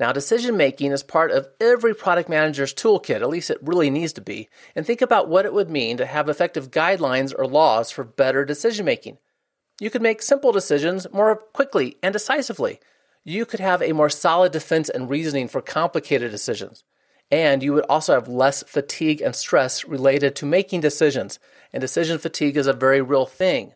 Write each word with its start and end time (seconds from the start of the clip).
Now, 0.00 0.10
decision 0.10 0.56
making 0.56 0.90
is 0.90 1.04
part 1.04 1.30
of 1.30 1.48
every 1.60 1.94
product 1.94 2.28
manager's 2.28 2.74
toolkit, 2.74 3.20
at 3.22 3.28
least 3.28 3.50
it 3.50 3.58
really 3.62 3.90
needs 3.90 4.12
to 4.14 4.20
be. 4.20 4.48
And 4.74 4.84
think 4.84 5.00
about 5.00 5.28
what 5.28 5.44
it 5.44 5.54
would 5.54 5.70
mean 5.70 5.96
to 5.98 6.06
have 6.06 6.28
effective 6.28 6.72
guidelines 6.72 7.32
or 7.36 7.46
laws 7.46 7.92
for 7.92 8.02
better 8.02 8.44
decision 8.44 8.84
making. 8.84 9.18
You 9.80 9.90
could 9.90 10.02
make 10.02 10.22
simple 10.22 10.50
decisions 10.50 11.06
more 11.12 11.36
quickly 11.36 11.96
and 12.02 12.12
decisively. 12.12 12.80
You 13.24 13.46
could 13.46 13.60
have 13.60 13.82
a 13.82 13.92
more 13.92 14.10
solid 14.10 14.52
defense 14.52 14.88
and 14.88 15.08
reasoning 15.08 15.48
for 15.48 15.60
complicated 15.60 16.30
decisions. 16.30 16.82
And 17.30 17.62
you 17.62 17.72
would 17.72 17.86
also 17.88 18.14
have 18.14 18.28
less 18.28 18.62
fatigue 18.64 19.20
and 19.20 19.34
stress 19.34 19.84
related 19.84 20.36
to 20.36 20.46
making 20.46 20.80
decisions. 20.80 21.38
And 21.72 21.80
decision 21.80 22.18
fatigue 22.18 22.56
is 22.56 22.66
a 22.66 22.72
very 22.72 23.00
real 23.00 23.26
thing. 23.26 23.74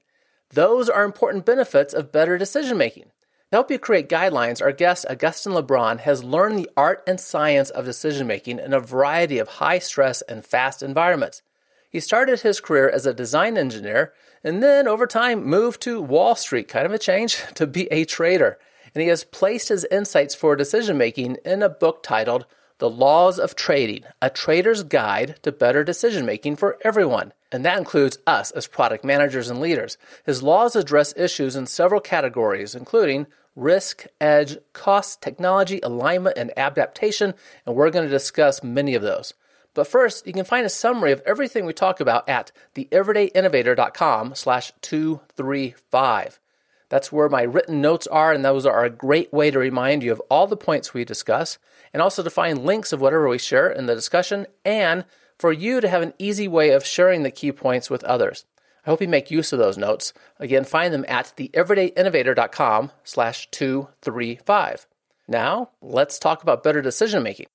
Those 0.50 0.88
are 0.88 1.04
important 1.04 1.46
benefits 1.46 1.94
of 1.94 2.12
better 2.12 2.38
decision 2.38 2.76
making. 2.76 3.10
To 3.50 3.56
help 3.56 3.70
you 3.70 3.78
create 3.78 4.10
guidelines, 4.10 4.60
our 4.60 4.72
guest, 4.72 5.06
Agustin 5.08 5.52
Lebron, 5.52 6.00
has 6.00 6.22
learned 6.22 6.58
the 6.58 6.68
art 6.76 7.02
and 7.06 7.18
science 7.18 7.70
of 7.70 7.86
decision 7.86 8.26
making 8.26 8.58
in 8.58 8.74
a 8.74 8.80
variety 8.80 9.38
of 9.38 9.48
high 9.48 9.78
stress 9.78 10.20
and 10.20 10.44
fast 10.44 10.82
environments. 10.82 11.40
He 11.88 11.98
started 11.98 12.40
his 12.40 12.60
career 12.60 12.90
as 12.90 13.06
a 13.06 13.14
design 13.14 13.56
engineer 13.56 14.12
and 14.44 14.62
then, 14.62 14.86
over 14.86 15.06
time, 15.06 15.46
moved 15.46 15.80
to 15.82 16.02
Wall 16.02 16.34
Street, 16.34 16.68
kind 16.68 16.84
of 16.84 16.92
a 16.92 16.98
change, 16.98 17.42
to 17.54 17.66
be 17.66 17.86
a 17.90 18.04
trader. 18.04 18.58
And 18.94 19.00
he 19.00 19.08
has 19.08 19.24
placed 19.24 19.70
his 19.70 19.86
insights 19.90 20.34
for 20.34 20.54
decision 20.54 20.98
making 20.98 21.38
in 21.42 21.62
a 21.62 21.70
book 21.70 22.02
titled 22.02 22.44
The 22.80 22.90
Laws 22.90 23.38
of 23.38 23.56
Trading 23.56 24.04
A 24.20 24.28
Trader's 24.28 24.82
Guide 24.82 25.38
to 25.42 25.52
Better 25.52 25.84
Decision 25.84 26.26
Making 26.26 26.56
for 26.56 26.76
Everyone 26.84 27.32
and 27.50 27.64
that 27.64 27.78
includes 27.78 28.18
us 28.26 28.50
as 28.50 28.66
product 28.66 29.04
managers 29.04 29.48
and 29.48 29.60
leaders. 29.60 29.96
His 30.24 30.42
laws 30.42 30.76
address 30.76 31.14
issues 31.16 31.56
in 31.56 31.66
several 31.66 32.00
categories, 32.00 32.74
including 32.74 33.26
risk, 33.56 34.06
edge, 34.20 34.58
cost, 34.72 35.20
technology, 35.20 35.80
alignment, 35.82 36.38
and 36.38 36.52
adaptation, 36.56 37.34
and 37.66 37.74
we're 37.74 37.90
going 37.90 38.04
to 38.04 38.10
discuss 38.10 38.62
many 38.62 38.94
of 38.94 39.02
those. 39.02 39.34
But 39.74 39.86
first, 39.86 40.26
you 40.26 40.32
can 40.32 40.44
find 40.44 40.66
a 40.66 40.70
summary 40.70 41.12
of 41.12 41.22
everything 41.26 41.64
we 41.64 41.72
talk 41.72 42.00
about 42.00 42.28
at 42.28 42.52
theeverydayinnovator.com 42.74 44.34
slash 44.34 44.72
235. 44.80 46.40
That's 46.88 47.12
where 47.12 47.28
my 47.28 47.42
written 47.42 47.80
notes 47.80 48.06
are, 48.06 48.32
and 48.32 48.44
those 48.44 48.64
are 48.64 48.84
a 48.84 48.90
great 48.90 49.32
way 49.32 49.50
to 49.50 49.58
remind 49.58 50.02
you 50.02 50.12
of 50.12 50.22
all 50.30 50.46
the 50.46 50.56
points 50.56 50.94
we 50.94 51.04
discuss, 51.04 51.58
and 51.92 52.00
also 52.00 52.22
to 52.22 52.30
find 52.30 52.64
links 52.64 52.92
of 52.92 53.00
whatever 53.00 53.28
we 53.28 53.38
share 53.38 53.70
in 53.70 53.86
the 53.86 53.94
discussion 53.94 54.46
and 54.64 55.04
for 55.38 55.52
you 55.52 55.80
to 55.80 55.88
have 55.88 56.02
an 56.02 56.14
easy 56.18 56.48
way 56.48 56.70
of 56.70 56.84
sharing 56.84 57.22
the 57.22 57.30
key 57.30 57.52
points 57.52 57.88
with 57.88 58.04
others. 58.04 58.44
I 58.84 58.90
hope 58.90 59.00
you 59.00 59.08
make 59.08 59.30
use 59.30 59.52
of 59.52 59.58
those 59.58 59.76
notes. 59.76 60.12
Again, 60.38 60.64
find 60.64 60.92
them 60.94 61.04
at 61.08 61.32
theeverydayinnovator.com 61.36 62.90
slash 63.04 63.48
235. 63.50 64.86
Now, 65.28 65.70
let's 65.82 66.18
talk 66.18 66.42
about 66.42 66.62
better 66.62 66.80
decision 66.80 67.22
making. 67.22 67.46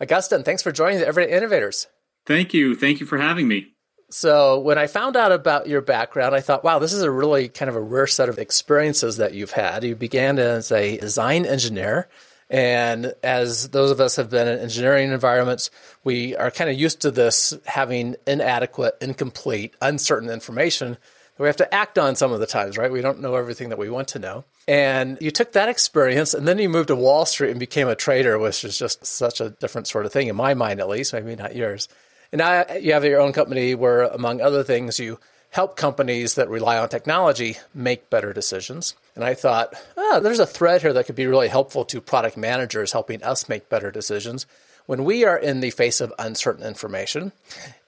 Agustin, 0.00 0.42
thanks 0.42 0.62
for 0.62 0.72
joining 0.72 0.98
the 0.98 1.06
Everyday 1.06 1.36
Innovators. 1.36 1.88
Thank 2.24 2.54
you. 2.54 2.74
Thank 2.74 3.00
you 3.00 3.06
for 3.06 3.18
having 3.18 3.48
me. 3.48 3.68
So, 4.10 4.58
when 4.58 4.76
I 4.76 4.88
found 4.88 5.16
out 5.16 5.32
about 5.32 5.68
your 5.68 5.80
background, 5.80 6.34
I 6.34 6.40
thought, 6.40 6.64
wow, 6.64 6.78
this 6.78 6.92
is 6.92 7.02
a 7.02 7.10
really 7.10 7.48
kind 7.48 7.68
of 7.68 7.76
a 7.76 7.80
rare 7.80 8.06
set 8.06 8.28
of 8.28 8.38
experiences 8.38 9.16
that 9.16 9.32
you've 9.32 9.52
had. 9.52 9.84
You 9.84 9.96
began 9.96 10.38
as 10.38 10.70
a 10.70 10.98
design 10.98 11.46
engineer 11.46 12.08
and 12.52 13.14
as 13.22 13.70
those 13.70 13.90
of 13.90 13.98
us 13.98 14.16
have 14.16 14.28
been 14.28 14.46
in 14.46 14.58
engineering 14.58 15.10
environments, 15.10 15.70
we 16.04 16.36
are 16.36 16.50
kind 16.50 16.68
of 16.68 16.78
used 16.78 17.00
to 17.00 17.10
this 17.10 17.54
having 17.64 18.14
inadequate, 18.26 18.98
incomplete, 19.00 19.74
uncertain 19.80 20.28
information 20.28 20.98
that 21.36 21.42
we 21.42 21.46
have 21.46 21.56
to 21.56 21.74
act 21.74 21.98
on 21.98 22.14
some 22.14 22.30
of 22.30 22.40
the 22.40 22.46
times, 22.46 22.76
right? 22.76 22.92
We 22.92 23.00
don't 23.00 23.20
know 23.20 23.36
everything 23.36 23.70
that 23.70 23.78
we 23.78 23.88
want 23.88 24.08
to 24.08 24.18
know. 24.18 24.44
And 24.68 25.16
you 25.18 25.30
took 25.30 25.52
that 25.52 25.70
experience 25.70 26.34
and 26.34 26.46
then 26.46 26.58
you 26.58 26.68
moved 26.68 26.88
to 26.88 26.94
Wall 26.94 27.24
Street 27.24 27.52
and 27.52 27.58
became 27.58 27.88
a 27.88 27.96
trader, 27.96 28.38
which 28.38 28.64
is 28.64 28.78
just 28.78 29.06
such 29.06 29.40
a 29.40 29.48
different 29.48 29.88
sort 29.88 30.04
of 30.04 30.12
thing, 30.12 30.28
in 30.28 30.36
my 30.36 30.52
mind 30.52 30.78
at 30.78 30.90
least, 30.90 31.14
maybe 31.14 31.34
not 31.34 31.56
yours. 31.56 31.88
And 32.32 32.40
now 32.40 32.66
you 32.78 32.92
have 32.92 33.04
your 33.04 33.20
own 33.20 33.32
company 33.32 33.74
where, 33.74 34.02
among 34.02 34.42
other 34.42 34.62
things, 34.62 35.00
you 35.00 35.18
help 35.52 35.76
companies 35.76 36.34
that 36.34 36.48
rely 36.48 36.78
on 36.78 36.88
technology 36.88 37.58
make 37.74 38.10
better 38.10 38.32
decisions. 38.32 38.96
And 39.14 39.22
I 39.22 39.34
thought, 39.34 39.74
oh, 39.96 40.18
there's 40.18 40.38
a 40.38 40.46
thread 40.46 40.80
here 40.80 40.94
that 40.94 41.06
could 41.06 41.14
be 41.14 41.26
really 41.26 41.48
helpful 41.48 41.84
to 41.84 42.00
product 42.00 42.38
managers 42.38 42.92
helping 42.92 43.22
us 43.22 43.48
make 43.48 43.68
better 43.68 43.90
decisions 43.90 44.46
when 44.86 45.04
we 45.04 45.24
are 45.24 45.36
in 45.36 45.60
the 45.60 45.70
face 45.70 46.00
of 46.00 46.12
uncertain 46.18 46.66
information. 46.66 47.32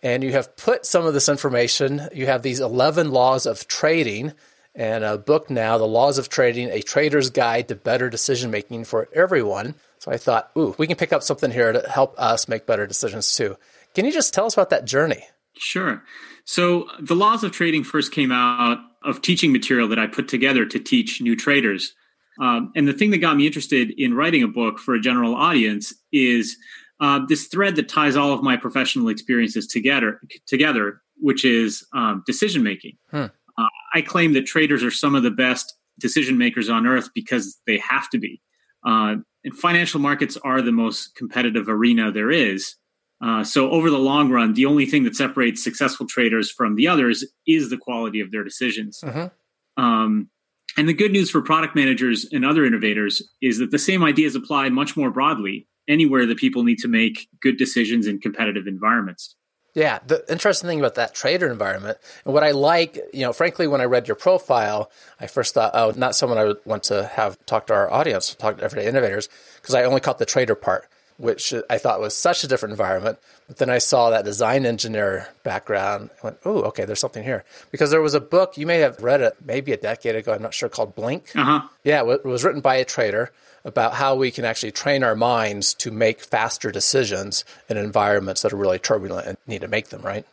And 0.03 0.23
you 0.23 0.33
have 0.33 0.57
put 0.57 0.85
some 0.85 1.07
of 1.07 1.15
this 1.15 1.29
information, 1.29 2.09
you 2.15 2.27
have 2.27 2.43
these 2.43 2.61
11 2.61 3.11
laws 3.11 3.47
of 3.47 3.67
trading 3.67 4.33
and 4.75 5.03
a 5.03 5.17
book 5.17 5.49
now, 5.49 5.79
The 5.79 5.87
Laws 5.87 6.19
of 6.19 6.29
Trading, 6.29 6.69
A 6.69 6.83
Trader's 6.83 7.31
Guide 7.31 7.69
to 7.69 7.77
Better 7.77 8.11
Decision 8.11 8.51
Making 8.51 8.85
for 8.85 9.09
Everyone. 9.15 9.75
So 10.01 10.11
I 10.11 10.19
thought, 10.19 10.51
ooh, 10.59 10.75
we 10.77 10.87
can 10.87 10.97
pick 10.97 11.13
up 11.13 11.23
something 11.23 11.51
here 11.51 11.73
to 11.73 11.89
help 11.89 12.15
us 12.19 12.47
make 12.49 12.67
better 12.67 12.87
decisions 12.87 13.35
too. 13.35 13.57
Can 13.95 14.05
you 14.05 14.13
just 14.13 14.35
tell 14.35 14.47
us 14.47 14.55
about 14.55 14.71
that 14.71 14.85
journey? 14.85 15.25
Sure. 15.57 16.03
So 16.45 16.89
the 17.01 17.15
laws 17.15 17.45
of 17.45 17.53
trading 17.53 17.85
first 17.85 18.13
came 18.13 18.33
out 18.33 18.79
of 19.03 19.23
teaching 19.23 19.53
material 19.53 19.89
that 19.89 19.99
I 19.99 20.07
put 20.07 20.29
together 20.29 20.67
to 20.67 20.79
teach 20.79 21.21
new 21.21 21.37
traders. 21.37 21.95
Um, 22.41 22.73
and 22.75 22.89
the 22.89 22.93
thing 22.93 23.11
that 23.11 23.19
got 23.19 23.37
me 23.37 23.47
interested 23.47 23.93
in 23.97 24.15
writing 24.15 24.43
a 24.43 24.49
book 24.49 24.79
for 24.79 24.95
a 24.95 25.01
general 25.01 25.35
audience 25.35 25.95
is 26.13 26.57
uh, 27.01 27.21
this 27.29 27.47
thread 27.47 27.77
that 27.77 27.89
ties 27.89 28.17
all 28.17 28.33
of 28.33 28.43
my 28.43 28.57
professional 28.57 29.09
experiences 29.09 29.67
together, 29.67 30.21
together 30.47 31.01
which 31.19 31.45
is 31.45 31.87
um, 31.95 32.23
decision 32.27 32.63
making. 32.63 32.97
Hmm. 33.11 33.27
Uh, 33.57 33.69
I 33.95 34.03
claim 34.03 34.33
that 34.33 34.47
traders 34.47 34.83
are 34.83 34.91
some 34.91 35.15
of 35.15 35.23
the 35.23 35.31
best 35.31 35.75
decision 36.01 36.39
makers 36.39 36.69
on 36.69 36.87
earth 36.87 37.11
because 37.15 37.61
they 37.67 37.79
have 37.79 38.11
to 38.11 38.19
be. 38.19 38.41
Uh, 38.85 39.17
and 39.45 39.57
financial 39.57 40.01
markets 40.01 40.37
are 40.45 40.61
the 40.61 40.73
most 40.73 41.15
competitive 41.15 41.69
arena 41.69 42.11
there 42.11 42.31
is. 42.31 42.75
Uh, 43.25 43.43
so 43.43 43.71
over 43.71 43.89
the 43.89 43.99
long 43.99 44.31
run, 44.31 44.53
the 44.53 44.67
only 44.67 44.85
thing 44.85 45.05
that 45.05 45.17
separates 45.17 45.65
successful 45.65 46.07
traders 46.07 46.51
from 46.51 46.77
the 46.77 46.87
others 46.87 47.25
is 47.47 47.71
the 47.71 47.79
quality 47.79 48.21
of 48.21 48.31
their 48.31 48.45
decisions. 48.45 49.03
Uh-huh. 49.03 49.31
Um, 49.79 50.29
and 50.77 50.87
the 50.87 50.93
good 50.93 51.11
news 51.11 51.31
for 51.31 51.41
product 51.41 51.75
managers 51.75 52.27
and 52.33 52.45
other 52.45 52.67
innovators 52.67 53.23
is 53.41 53.59
that 53.59 53.71
the 53.71 53.79
same 53.79 54.05
ideas 54.05 54.35
apply 54.35 54.69
much 54.69 54.95
more 54.95 55.11
broadly 55.11 55.67
anywhere 55.89 56.27
that 56.27 56.37
people 56.37 56.65
need 56.65 56.79
to 56.81 56.89
make 56.89 57.29
good 57.41 57.57
decisions 57.57 58.07
in 58.07 58.21
competitive 58.21 58.67
environments. 58.67 59.37
Yeah, 59.75 60.01
the 60.07 60.23
interesting 60.31 60.69
thing 60.69 60.79
about 60.79 60.95
that 60.97 61.15
trader 61.15 61.51
environment, 61.51 61.99
and 62.25 62.35
what 62.35 62.45
I 62.45 62.51
like, 62.51 62.97
you 63.13 63.23
know, 63.23 63.33
frankly, 63.33 63.67
when 63.67 63.81
I 63.81 63.85
read 63.85 64.07
your 64.07 64.15
profile, 64.17 64.91
I 65.19 65.27
first 65.27 65.55
thought, 65.55 65.73
oh, 65.75 65.93
not 65.97 66.15
someone 66.15 66.39
I 66.39 66.45
would 66.45 66.61
want 66.65 66.85
to 66.85 67.07
have 67.07 67.45
talk 67.47 67.67
to 67.69 67.75
our 67.75 67.91
audience, 67.91 68.35
talk 68.35 68.59
to 68.59 68.65
everyday 68.65 68.87
innovators, 68.87 69.29
because 69.61 69.75
I 69.75 69.83
only 69.85 70.01
caught 70.01 70.19
the 70.19 70.27
trader 70.27 70.55
part 70.55 70.89
which 71.17 71.55
I 71.71 71.79
thought 71.79 72.01
was 72.01 72.17
such 72.17 72.45
a 72.45 72.49
different 72.49 72.73
environment. 72.73 73.19
But 73.47 73.59
then 73.59 73.71
I 73.71 73.79
saw 73.79 74.11
that 74.11 74.25
design 74.25 74.65
engineer 74.67 75.29
background. 75.43 76.11
I 76.23 76.27
went, 76.27 76.39
oh, 76.45 76.63
okay, 76.63 76.85
there's 76.85 77.01
something 77.01 77.23
here. 77.23 77.45
Because 77.71 77.91
there 77.91 78.01
was 78.01 78.15
a 78.15 78.21
book, 78.21 78.57
you 78.57 78.67
may 78.67 78.79
have 78.79 79.03
read 79.03 79.21
it 79.21 79.37
maybe 79.45 79.73
a 79.73 79.77
decade 79.77 80.17
ago, 80.17 80.33
I'm 80.33 80.43
not 80.43 80.55
sure, 80.55 80.69
called 80.69 80.95
Blink. 80.95 81.31
Uh-huh. 81.37 81.69
Yeah, 81.85 82.05
it 82.09 82.25
was 82.25 82.45
written 82.45 82.61
by 82.61 82.77
a 82.77 82.85
trader 82.85 83.33
about 83.65 83.95
how 83.95 84.15
we 84.15 84.31
can 84.31 84.45
actually 84.45 84.73
train 84.73 85.03
our 85.03 85.15
minds 85.15 85.73
to 85.75 85.91
make 85.91 86.21
faster 86.21 86.71
decisions 86.71 87.45
in 87.69 87.77
environments 87.77 88.43
that 88.43 88.53
are 88.53 88.57
really 88.57 88.79
turbulent 88.79 89.27
and 89.27 89.39
need 89.47 89.63
to 89.63 89.69
make 89.69 89.89
them, 89.89 90.03
right? 90.03 90.27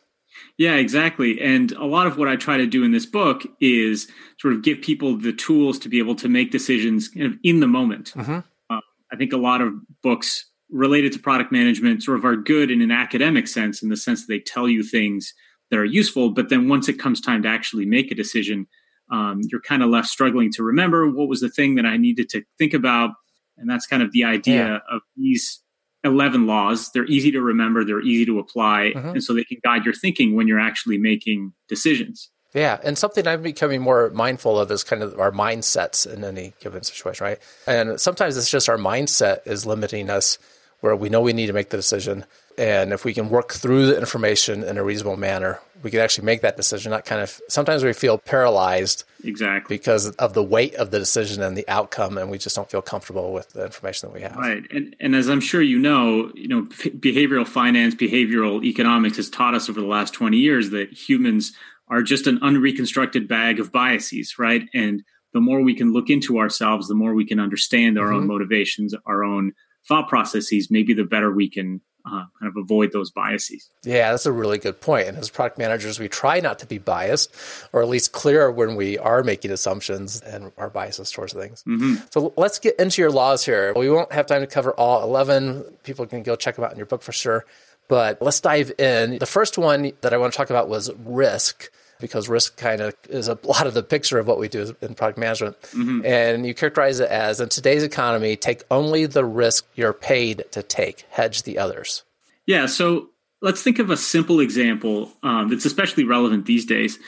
Yeah, 0.58 0.76
exactly. 0.76 1.40
And 1.42 1.72
a 1.74 1.86
lot 1.86 2.08
of 2.08 2.18
what 2.18 2.28
I 2.28 2.36
try 2.36 2.58
to 2.58 2.68
do 2.68 2.84
in 2.84 2.92
this 2.92 3.06
book 3.06 3.44
is 3.60 4.08
sort 4.40 4.54
of 4.54 4.64
give 4.64 4.82
people 4.82 5.18
the 5.18 5.34
tools 5.34 5.80
to 5.80 5.90
be 5.90 6.00
able 6.00 6.16
to 6.16 6.30
make 6.30 6.52
decisions 6.52 7.08
kind 7.08 7.26
of 7.26 7.34
in 7.44 7.60
the 7.60 7.68
moment. 7.68 8.14
Mm-hmm. 8.16 8.40
Uh, 8.70 8.80
I 9.12 9.16
think 9.16 9.34
a 9.34 9.38
lot 9.38 9.62
of 9.62 9.74
books 10.02 10.46
related 10.72 11.12
to 11.14 11.20
product 11.20 11.52
management 11.52 12.02
sort 12.02 12.18
of 12.18 12.26
are 12.26 12.36
good 12.36 12.72
in 12.72 12.82
an 12.82 12.92
academic 12.92 13.48
sense 13.48 13.84
in 13.84 13.90
the 13.90 13.98
sense 13.98 14.22
that 14.22 14.34
they 14.34 14.40
tell 14.40 14.68
you 14.70 14.84
things 14.84 15.34
that 15.70 15.78
are 15.78 15.86
useful 15.86 16.30
but 16.30 16.50
then 16.50 16.70
once 16.70 16.88
it 16.88 16.98
comes 17.00 17.20
time 17.20 17.44
to 17.44 17.50
actually 17.50 17.86
make 17.86 18.12
a 18.12 18.16
decision 18.16 18.66
um, 19.12 19.42
you're 19.50 19.62
kind 19.62 19.84
of 19.84 19.90
left 19.90 20.08
struggling 20.08 20.50
to 20.52 20.64
remember 20.64 21.10
what 21.10 21.28
was 21.28 21.42
the 21.42 21.50
thing 21.50 21.76
that 21.76 21.86
i 21.86 21.98
needed 21.98 22.30
to 22.30 22.42
think 22.58 22.74
about 22.74 23.12
and 23.58 23.70
that's 23.70 23.86
kind 23.86 24.02
of 24.02 24.12
the 24.12 24.24
idea 24.24 24.66
yeah. 24.66 24.96
of 24.96 25.02
these 25.18 25.62
11 26.04 26.48
laws 26.48 26.90
they're 26.94 27.06
easy 27.06 27.32
to 27.32 27.42
remember 27.42 27.84
they're 27.84 28.02
easy 28.02 28.26
to 28.26 28.40
apply 28.40 28.94
mm-hmm. 28.96 29.10
and 29.10 29.24
so 29.24 29.34
they 29.34 29.44
can 29.44 29.58
guide 29.64 29.84
your 29.84 29.94
thinking 29.94 30.36
when 30.36 30.48
you're 30.48 30.60
actually 30.60 30.98
making 30.98 31.54
decisions 31.68 32.32
Yeah, 32.54 32.80
and 32.84 32.98
something 32.98 33.26
I'm 33.28 33.44
becoming 33.44 33.82
more 33.82 34.10
mindful 34.10 34.60
of 34.60 34.70
is 34.72 34.84
kind 34.84 35.02
of 35.02 35.18
our 35.18 35.32
mindsets 35.32 36.12
in 36.12 36.26
any 36.26 36.54
given 36.60 36.84
situation, 36.84 37.24
right? 37.24 37.40
And 37.66 37.98
sometimes 37.98 38.36
it's 38.36 38.52
just 38.52 38.68
our 38.68 38.78
mindset 38.78 39.48
is 39.48 39.66
limiting 39.66 40.10
us 40.10 40.38
where 40.82 40.96
we 40.96 41.10
know 41.10 41.22
we 41.22 41.34
need 41.34 41.48
to 41.48 41.54
make 41.54 41.70
the 41.70 41.78
decision. 41.78 42.26
And 42.58 42.92
if 42.92 43.06
we 43.06 43.14
can 43.14 43.30
work 43.30 43.54
through 43.54 43.88
the 43.88 43.98
information 43.98 44.64
in 44.64 44.78
a 44.78 44.84
reasonable 44.84 45.16
manner, 45.16 45.60
we 45.82 45.90
can 45.90 46.00
actually 46.00 46.26
make 46.26 46.42
that 46.42 46.58
decision. 46.58 46.92
Not 46.92 47.06
kind 47.06 47.22
of 47.22 47.40
sometimes 47.48 47.84
we 47.84 47.94
feel 47.94 48.18
paralyzed 48.18 49.06
exactly 49.24 49.78
because 49.78 50.10
of 50.12 50.34
the 50.34 50.44
weight 50.44 50.76
of 50.76 50.92
the 50.92 51.00
decision 51.00 51.42
and 51.42 51.58
the 51.58 51.68
outcome, 51.68 52.18
and 52.18 52.30
we 52.30 52.38
just 52.38 52.56
don't 52.56 52.70
feel 52.70 52.82
comfortable 52.82 53.32
with 53.32 53.50
the 53.54 53.66
information 53.66 54.10
that 54.10 54.14
we 54.14 54.22
have. 54.22 54.36
Right, 54.36 54.64
and 54.70 54.96
and 55.00 55.16
as 55.16 55.30
I'm 55.30 55.40
sure 55.40 55.62
you 55.62 55.80
know, 55.80 56.32
you 56.36 56.48
know, 56.48 56.64
behavioral 56.64 57.48
finance, 57.48 57.96
behavioral 57.96 58.64
economics 58.64 59.18
has 59.18 59.30
taught 59.30 59.56
us 59.56 59.70
over 59.70 59.80
the 59.80 59.88
last 59.88 60.14
20 60.14 60.38
years 60.38 60.72
that 60.72 60.92
humans 60.92 61.54
are 61.88 62.02
just 62.02 62.28
an 62.28 62.40
unreconstructed 62.42 63.28
bag 63.28 63.60
of 63.60 63.72
biases, 63.72 64.38
right? 64.38 64.68
And 64.74 65.04
the 65.34 65.42
more 65.42 65.62
we 65.62 65.76
can 65.76 65.94
look 65.94 66.10
into 66.10 66.40
ourselves, 66.40 66.88
the 66.88 66.96
more 66.96 67.14
we 67.14 67.26
can 67.26 67.40
understand 67.40 67.98
our 67.98 68.08
mm-hmm. 68.08 68.18
own 68.18 68.28
motivations, 68.28 68.94
our 69.06 69.24
own 69.24 69.54
thought 69.88 70.08
processes, 70.08 70.70
maybe 70.70 70.94
the 70.94 71.04
better 71.04 71.32
we 71.32 71.50
can 71.50 71.82
uh, 72.06 72.26
kind 72.40 72.50
of 72.50 72.58
avoid 72.58 72.92
those 72.92 73.12
biases. 73.12 73.70
Yeah, 73.84 74.12
that's 74.12 74.26
a 74.26 74.32
really 74.32 74.58
good 74.58 74.82
point. 74.82 75.08
And 75.08 75.18
as 75.18 75.30
product 75.30 75.58
managers, 75.58 76.00
we 76.00 76.08
try 76.08 76.40
not 76.40 76.60
to 76.60 76.66
be 76.66 76.78
biased, 76.78 77.34
or 77.74 77.82
at 77.82 77.90
least 77.90 78.12
clear 78.12 78.50
when 78.50 78.76
we 78.76 78.98
are 78.98 79.24
making 79.24 79.52
assumptions 79.52 80.22
and 80.22 80.52
our 80.58 80.70
biases 80.70 81.12
towards 81.12 81.34
things. 81.34 81.64
Mm-hmm. 81.64 81.96
So 82.10 82.34
let's 82.38 82.60
get 82.60 82.80
into 82.80 83.02
your 83.02 83.12
laws 83.12 83.46
here. 83.46 83.74
We 83.76 83.90
won't 83.90 84.12
have 84.12 84.26
time 84.26 84.42
to 84.42 84.48
cover 84.48 84.72
all 84.72 85.04
11. 85.04 85.64
People 85.84 86.06
can 86.06 86.24
go 86.24 86.36
check 86.36 86.56
them 86.56 86.66
out 86.66 86.72
in 86.72 86.78
your 86.78 86.88
book 86.88 87.02
for 87.02 87.12
sure. 87.12 87.46
But 87.88 88.22
let's 88.22 88.40
dive 88.40 88.72
in. 88.78 89.20
The 89.20 89.26
first 89.26 89.58
one 89.58 89.92
that 90.02 90.14
I 90.14 90.18
want 90.18 90.34
to 90.34 90.38
talk 90.38 90.50
about 90.50 90.70
was 90.70 90.92
risk 91.04 91.70
because 92.02 92.28
risk 92.28 92.58
kind 92.58 92.82
of 92.82 92.94
is 93.10 93.28
a 93.28 93.38
lot 93.44 93.68
of 93.68 93.74
the 93.74 93.84
picture 93.84 94.20
of 94.20 94.28
what 94.28 94.40
we 94.40 94.48
do 94.48 94.76
in 94.82 94.96
product 94.96 95.18
management. 95.18 95.62
Mm-hmm. 95.62 96.06
And 96.06 96.46
you 96.46 96.54
characterize 96.54 97.00
it 97.00 97.10
as 97.10 97.40
in 97.40 97.50
today's 97.50 97.84
economy, 97.84 98.36
take 98.36 98.64
only 98.70 99.06
the 99.06 99.24
risk 99.24 99.66
you're 99.76 99.94
paid 99.94 100.44
to 100.52 100.64
take, 100.64 101.06
hedge 101.10 101.44
the 101.44 101.58
others. 101.58 102.04
Yeah. 102.46 102.66
So 102.66 103.10
let's 103.42 103.62
think 103.64 103.80
of 103.80 103.90
a 103.90 103.98
simple 103.98 104.40
example 104.40 105.12
um, 105.24 105.50
that's 105.50 105.66
especially 105.66 106.04
relevant 106.04 106.46
these 106.46 106.66
days. 106.66 107.00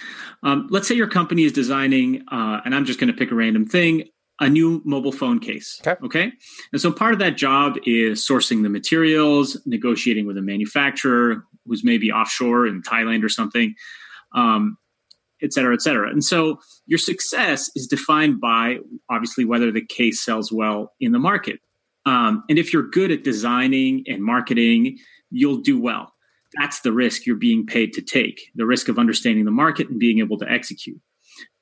Um, 0.43 0.67
let's 0.69 0.87
say 0.87 0.95
your 0.95 1.07
company 1.07 1.43
is 1.43 1.51
designing, 1.51 2.23
uh, 2.31 2.61
and 2.65 2.75
I'm 2.75 2.85
just 2.85 2.99
going 2.99 3.11
to 3.11 3.17
pick 3.17 3.31
a 3.31 3.35
random 3.35 3.65
thing, 3.65 4.09
a 4.39 4.49
new 4.49 4.81
mobile 4.83 5.11
phone 5.11 5.39
case. 5.39 5.79
Okay. 5.85 6.05
okay. 6.05 6.31
And 6.71 6.81
so 6.81 6.91
part 6.91 7.13
of 7.13 7.19
that 7.19 7.37
job 7.37 7.77
is 7.85 8.25
sourcing 8.27 8.63
the 8.63 8.69
materials, 8.69 9.59
negotiating 9.65 10.25
with 10.25 10.37
a 10.37 10.41
manufacturer 10.41 11.43
who's 11.65 11.83
maybe 11.83 12.11
offshore 12.11 12.67
in 12.67 12.81
Thailand 12.81 13.23
or 13.23 13.29
something. 13.29 13.75
Um, 14.33 14.77
et 15.43 15.53
cetera, 15.53 15.73
et 15.73 15.81
cetera. 15.81 16.09
And 16.09 16.23
so 16.23 16.59
your 16.85 16.99
success 16.99 17.69
is 17.75 17.87
defined 17.87 18.39
by 18.39 18.77
obviously 19.09 19.45
whether 19.45 19.71
the 19.71 19.85
case 19.85 20.23
sells 20.23 20.51
well 20.51 20.93
in 20.99 21.11
the 21.11 21.19
market. 21.19 21.59
Um, 22.05 22.43
and 22.49 22.57
if 22.59 22.73
you're 22.73 22.89
good 22.89 23.11
at 23.11 23.23
designing 23.23 24.03
and 24.07 24.23
marketing, 24.23 24.97
you'll 25.29 25.61
do 25.61 25.79
well. 25.79 26.13
That's 26.59 26.81
the 26.81 26.91
risk 26.91 27.25
you're 27.25 27.35
being 27.35 27.65
paid 27.65 27.93
to 27.93 28.01
take 28.01 28.41
the 28.55 28.65
risk 28.65 28.87
of 28.89 28.99
understanding 28.99 29.45
the 29.45 29.51
market 29.51 29.89
and 29.89 29.99
being 29.99 30.19
able 30.19 30.37
to 30.37 30.49
execute. 30.49 30.99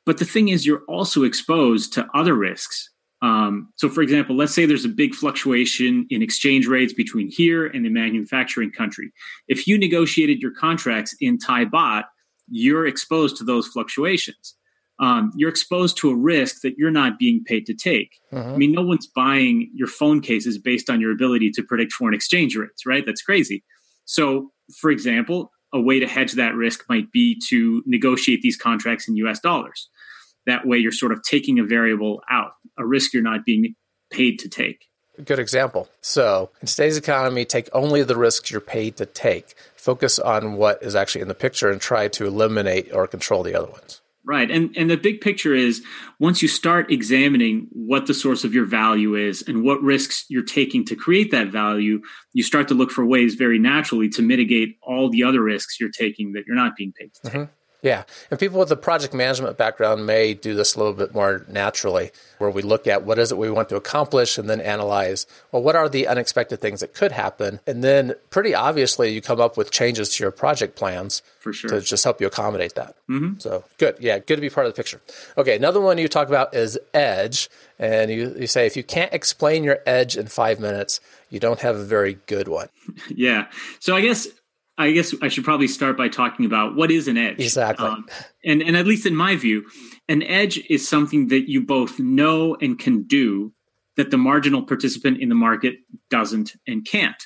But 0.06 0.18
the 0.18 0.25
thing 0.25 0.50
is, 0.50 0.66
you're 0.66 0.83
also 0.88 1.24
exposed 1.24 1.94
to 1.94 2.07
other 2.13 2.33
risks. 2.33 2.89
Um, 3.22 3.72
so, 3.75 3.88
for 3.88 4.01
example, 4.01 4.36
let's 4.36 4.54
say 4.54 4.66
there's 4.66 4.83
a 4.83 4.89
big 4.89 5.13
fluctuation 5.13 6.07
in 6.10 6.24
exchange 6.24 6.66
rates 6.68 6.92
between 6.92 7.30
here 7.30 7.68
and 7.68 7.86
the 7.86 7.89
manufacturing 7.89 8.72
country. 8.72 9.12
If 9.48 9.68
you 9.68 9.78
negotiated 9.78 10.39
your 10.42 10.51
contracts 10.51 11.16
in 11.22 11.38
Thai 11.38 11.66
baht, 11.66 12.06
you're 12.51 12.86
exposed 12.86 13.38
to 13.38 13.44
those 13.44 13.68
fluctuations. 13.68 14.56
Um, 15.00 15.31
you're 15.36 15.50
exposed 15.50 15.98
to 15.98 16.12
a 16.12 16.15
risk 16.15 16.62
that 16.62 16.75
you're 16.77 16.92
not 16.92 17.18
being 17.18 17.44
paid 17.44 17.65
to 17.65 17.74
take. 17.74 18.19
Uh-huh. 18.31 18.53
I 18.53 18.57
mean, 18.57 18.71
no 18.71 18.83
one's 18.83 19.07
buying 19.07 19.71
your 19.74 19.88
phone 19.88 20.21
cases 20.21 20.59
based 20.59 20.89
on 20.89 21.01
your 21.01 21.12
ability 21.12 21.50
to 21.51 21.63
predict 21.63 21.94
foreign 21.94 22.13
exchange 22.13 22.56
rates, 22.56 22.86
right? 22.86 23.03
That's 23.03 23.24
crazy. 23.24 23.63
So, 24.06 24.51
for 24.80 24.92
example, 24.92 25.51
a 25.74 25.81
way 25.81 26.00
to 26.00 26.07
hedge 26.07 26.33
that 26.33 26.53
risk 26.53 26.83
might 26.88 27.12
be 27.12 27.42
to 27.50 27.81
negotiate 27.88 28.42
these 28.42 28.57
contracts 28.57 29.07
in 29.07 29.15
US 29.15 29.39
dollars. 29.39 29.89
That 30.45 30.68
way, 30.68 30.77
you're 30.77 30.92
sort 30.92 31.13
of 31.13 31.24
taking 31.24 31.57
a 31.57 31.63
variable 31.63 32.21
out, 32.30 32.51
a 32.77 32.86
risk 32.86 33.13
you're 33.13 33.24
not 33.24 33.45
being 33.45 33.75
paid 34.12 34.38
to 34.39 34.50
take. 34.50 34.86
Good 35.23 35.39
example. 35.39 35.89
So, 36.01 36.50
in 36.62 36.68
today's 36.68 36.97
economy, 36.97 37.45
take 37.45 37.69
only 37.73 38.03
the 38.03 38.15
risks 38.15 38.51
you're 38.51 38.62
paid 38.62 38.97
to 38.97 39.06
take 39.06 39.56
focus 39.75 40.19
on 40.19 40.53
what 40.53 40.81
is 40.83 40.95
actually 40.95 41.21
in 41.21 41.27
the 41.27 41.35
picture 41.35 41.69
and 41.69 41.81
try 41.81 42.07
to 42.07 42.25
eliminate 42.25 42.94
or 42.94 43.07
control 43.07 43.44
the 43.44 43.56
other 43.56 43.69
ones. 43.71 44.01
Right. 44.23 44.51
And 44.51 44.75
and 44.77 44.89
the 44.89 44.97
big 44.97 45.19
picture 45.19 45.56
is 45.56 45.83
once 46.19 46.44
you 46.44 46.47
start 46.47 46.91
examining 46.91 47.68
what 47.71 48.06
the 48.06 48.13
source 48.13 48.44
of 48.44 48.53
your 48.53 48.65
value 48.65 49.15
is 49.15 49.44
and 49.47 49.63
what 49.63 49.81
risks 49.81 50.25
you're 50.29 50.44
taking 50.44 50.85
to 50.85 50.95
create 50.95 51.31
that 51.31 51.47
value, 51.47 52.01
you 52.33 52.44
start 52.44 52.68
to 52.68 52.75
look 52.75 52.91
for 52.91 53.03
ways 53.03 53.33
very 53.33 53.57
naturally 53.57 54.09
to 54.09 54.21
mitigate 54.21 54.77
all 54.83 55.09
the 55.09 55.23
other 55.23 55.41
risks 55.41 55.79
you're 55.79 55.89
taking 55.89 56.33
that 56.33 56.44
you're 56.45 56.56
not 56.56 56.75
being 56.75 56.94
paid 56.94 57.12
to 57.15 57.21
take. 57.23 57.33
Mm-hmm. 57.33 57.51
Yeah. 57.81 58.04
And 58.30 58.39
people 58.39 58.60
with 58.60 58.72
a 58.72 58.75
project 58.75 59.13
management 59.13 59.57
background 59.57 60.06
may 60.06 60.33
do 60.33 60.54
this 60.54 60.75
a 60.75 60.78
little 60.78 60.94
bit 60.94 61.13
more 61.13 61.45
naturally, 61.48 62.12
where 62.38 62.50
we 62.50 62.62
look 62.62 62.86
at 62.86 63.04
what 63.04 63.18
is 63.18 63.31
it 63.31 63.38
we 63.38 63.50
want 63.50 63.69
to 63.69 63.75
accomplish 63.75 64.38
and 64.38 64.50
then 64.50 64.62
analyze, 64.62 65.25
well, 65.51 65.63
what 65.63 65.75
are 65.75 65.89
the 65.89 66.07
unexpected 66.07 66.62
things 66.62 66.81
that 66.81 66.94
could 66.94 67.12
happen? 67.12 67.60
And 67.66 67.83
then 67.83 68.13
pretty 68.30 68.54
obviously 68.54 69.12
you 69.13 69.22
come 69.22 69.42
up 69.42 69.57
with 69.57 69.72
changes 69.72 70.16
to 70.16 70.24
your 70.24 70.31
project 70.31 70.75
plans 70.75 71.24
for 71.39 71.54
sure 71.54 71.72
to 71.72 71.81
just 71.81 72.04
help 72.04 72.22
you 72.22 72.28
accommodate 72.28 72.75
that. 72.75 72.95
Mm-hmm. 73.10 73.39
So 73.39 73.63
good. 73.80 73.95
Yeah. 74.00 74.19
Good 74.19 74.36
to 74.36 74.42
be 74.42 74.50
part 74.50 74.68
of 74.68 74.74
the 74.74 74.78
picture. 74.78 75.01
Okay. 75.38 75.56
Another 75.56 75.81
one 75.81 75.98
you 75.98 76.07
talk 76.07 76.28
about 76.28 76.54
is 76.54 76.78
edge. 76.94 77.50
And 77.80 78.12
you, 78.12 78.36
you 78.38 78.45
say 78.45 78.68
if 78.68 78.78
you 78.78 78.83
can't 78.83 79.12
explain 79.12 79.63
your 79.63 79.80
edge 79.88 80.16
in 80.16 80.28
five 80.28 80.60
minutes, 80.60 81.00
you 81.31 81.39
don't 81.39 81.62
have 81.62 81.75
a 81.75 81.83
very 81.83 82.19
good 82.28 82.48
one. 82.48 82.68
yeah. 83.10 83.48
So 83.80 83.95
I 83.95 84.01
guess 84.01 84.28
I 84.81 84.92
guess 84.92 85.13
I 85.22 85.28
should 85.28 85.44
probably 85.44 85.68
start 85.68 85.98
by 85.98 86.10
talking 86.10 86.45
about 86.45 86.75
what 86.75 86.92
is 86.92 87.07
an 87.07 87.18
edge. 87.18 87.39
Exactly. 87.39 87.88
Um, 87.88 88.06
and, 88.44 88.62
and 88.62 88.75
at 88.75 88.88
least 88.88 89.06
in 89.06 89.16
my 89.16 89.36
view, 89.36 89.66
an 90.10 90.24
edge 90.24 90.57
is 90.69 90.88
something 90.88 91.28
that 91.28 91.50
you 91.50 91.62
both 91.62 92.00
know 92.00 92.56
and 92.62 92.78
can 92.78 93.04
do 93.04 93.54
that 93.98 94.12
the 94.12 94.18
marginal 94.18 94.63
participant 94.63 95.19
in 95.19 95.30
the 95.30 95.36
market 95.36 95.75
doesn't 96.10 96.54
and 96.68 96.86
can't. 96.86 97.24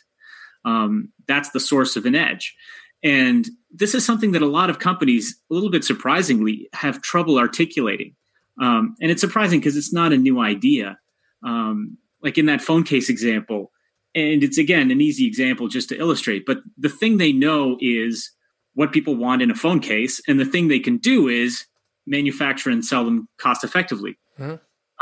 Um, 0.66 1.12
that's 1.28 1.52
the 1.52 1.60
source 1.60 1.96
of 1.96 2.06
an 2.06 2.16
edge. 2.16 2.56
And 3.04 3.48
this 3.72 3.94
is 3.94 4.06
something 4.06 4.32
that 4.32 4.42
a 4.42 4.48
lot 4.48 4.70
of 4.70 4.80
companies, 4.80 5.40
a 5.52 5.54
little 5.54 5.70
bit 5.70 5.84
surprisingly, 5.84 6.70
have 6.74 7.02
trouble 7.02 7.38
articulating. 7.38 8.16
Um, 8.60 8.96
and 9.02 9.12
it's 9.12 9.22
surprising 9.22 9.60
because 9.60 9.78
it's 9.78 9.94
not 9.94 10.12
a 10.12 10.18
new 10.18 10.40
idea. 10.40 10.98
Um, 11.44 11.98
like 12.24 12.38
in 12.38 12.48
that 12.48 12.62
phone 12.62 12.84
case 12.84 13.10
example, 13.10 13.72
and 14.16 14.44
it's 14.44 14.58
again 14.58 14.90
an 14.92 15.02
easy 15.02 15.28
example 15.28 15.68
just 15.68 15.90
to 15.90 16.00
illustrate 16.00 16.46
but 16.46 16.60
the 16.78 16.90
thing 16.90 17.18
they 17.18 17.32
know 17.32 17.78
is 17.80 18.32
what 18.74 18.92
people 18.92 19.16
want 19.16 19.42
in 19.42 19.52
a 19.52 19.56
phone 19.56 19.80
case 19.80 20.22
and 20.28 20.40
the 20.40 20.46
thing 20.46 20.68
they 20.68 20.80
can 20.80 20.98
do 20.98 21.28
is 21.28 21.66
manufacture 22.08 22.70
and 22.70 22.86
sell 22.86 23.06
them 23.06 23.28
cost 23.38 23.64
effectively 23.64 24.18
mm-hmm. 24.40 24.56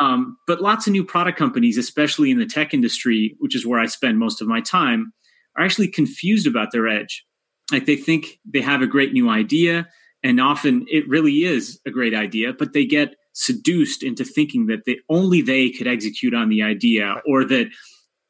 um, 0.04 0.38
but 0.48 0.62
lots 0.62 0.88
of 0.88 0.94
new 0.94 1.04
product 1.04 1.38
companies 1.38 1.78
especially 1.78 2.32
in 2.32 2.40
the 2.40 2.46
tech 2.46 2.74
industry 2.74 3.36
which 3.40 3.56
is 3.56 3.66
where 3.66 3.80
i 3.80 3.86
spend 3.86 4.20
most 4.20 4.42
of 4.42 4.48
my 4.48 4.62
time 4.62 5.14
are 5.56 5.64
actually 5.64 5.88
confused 5.88 6.48
about 6.48 6.72
their 6.72 6.88
edge. 6.88 7.26
Like 7.72 7.86
they 7.86 7.96
think 7.96 8.40
they 8.46 8.62
have 8.62 8.82
a 8.82 8.88
great 8.88 9.14
new 9.14 9.30
idea 9.30 9.88
and 10.24 10.40
often 10.40 10.86
it 10.90 11.08
really 11.08 11.44
is 11.44 11.80
a 11.86 11.92
great 11.92 12.14
idea 12.14 12.54
but 12.54 12.74
they 12.74 12.86
get 12.86 13.16
seduced 13.34 14.04
into 14.04 14.24
thinking 14.24 14.68
that 14.68 14.86
they 14.86 15.00
only 15.10 15.42
they 15.42 15.70
could 15.70 15.88
execute 15.88 16.34
on 16.34 16.50
the 16.50 16.62
idea 16.62 17.16
or 17.26 17.46
that 17.46 17.68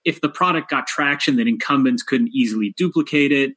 if 0.05 0.21
the 0.21 0.29
product 0.29 0.69
got 0.69 0.87
traction 0.87 1.35
that 1.37 1.47
incumbents 1.47 2.03
couldn't 2.03 2.29
easily 2.33 2.73
duplicate 2.77 3.31
it 3.31 3.55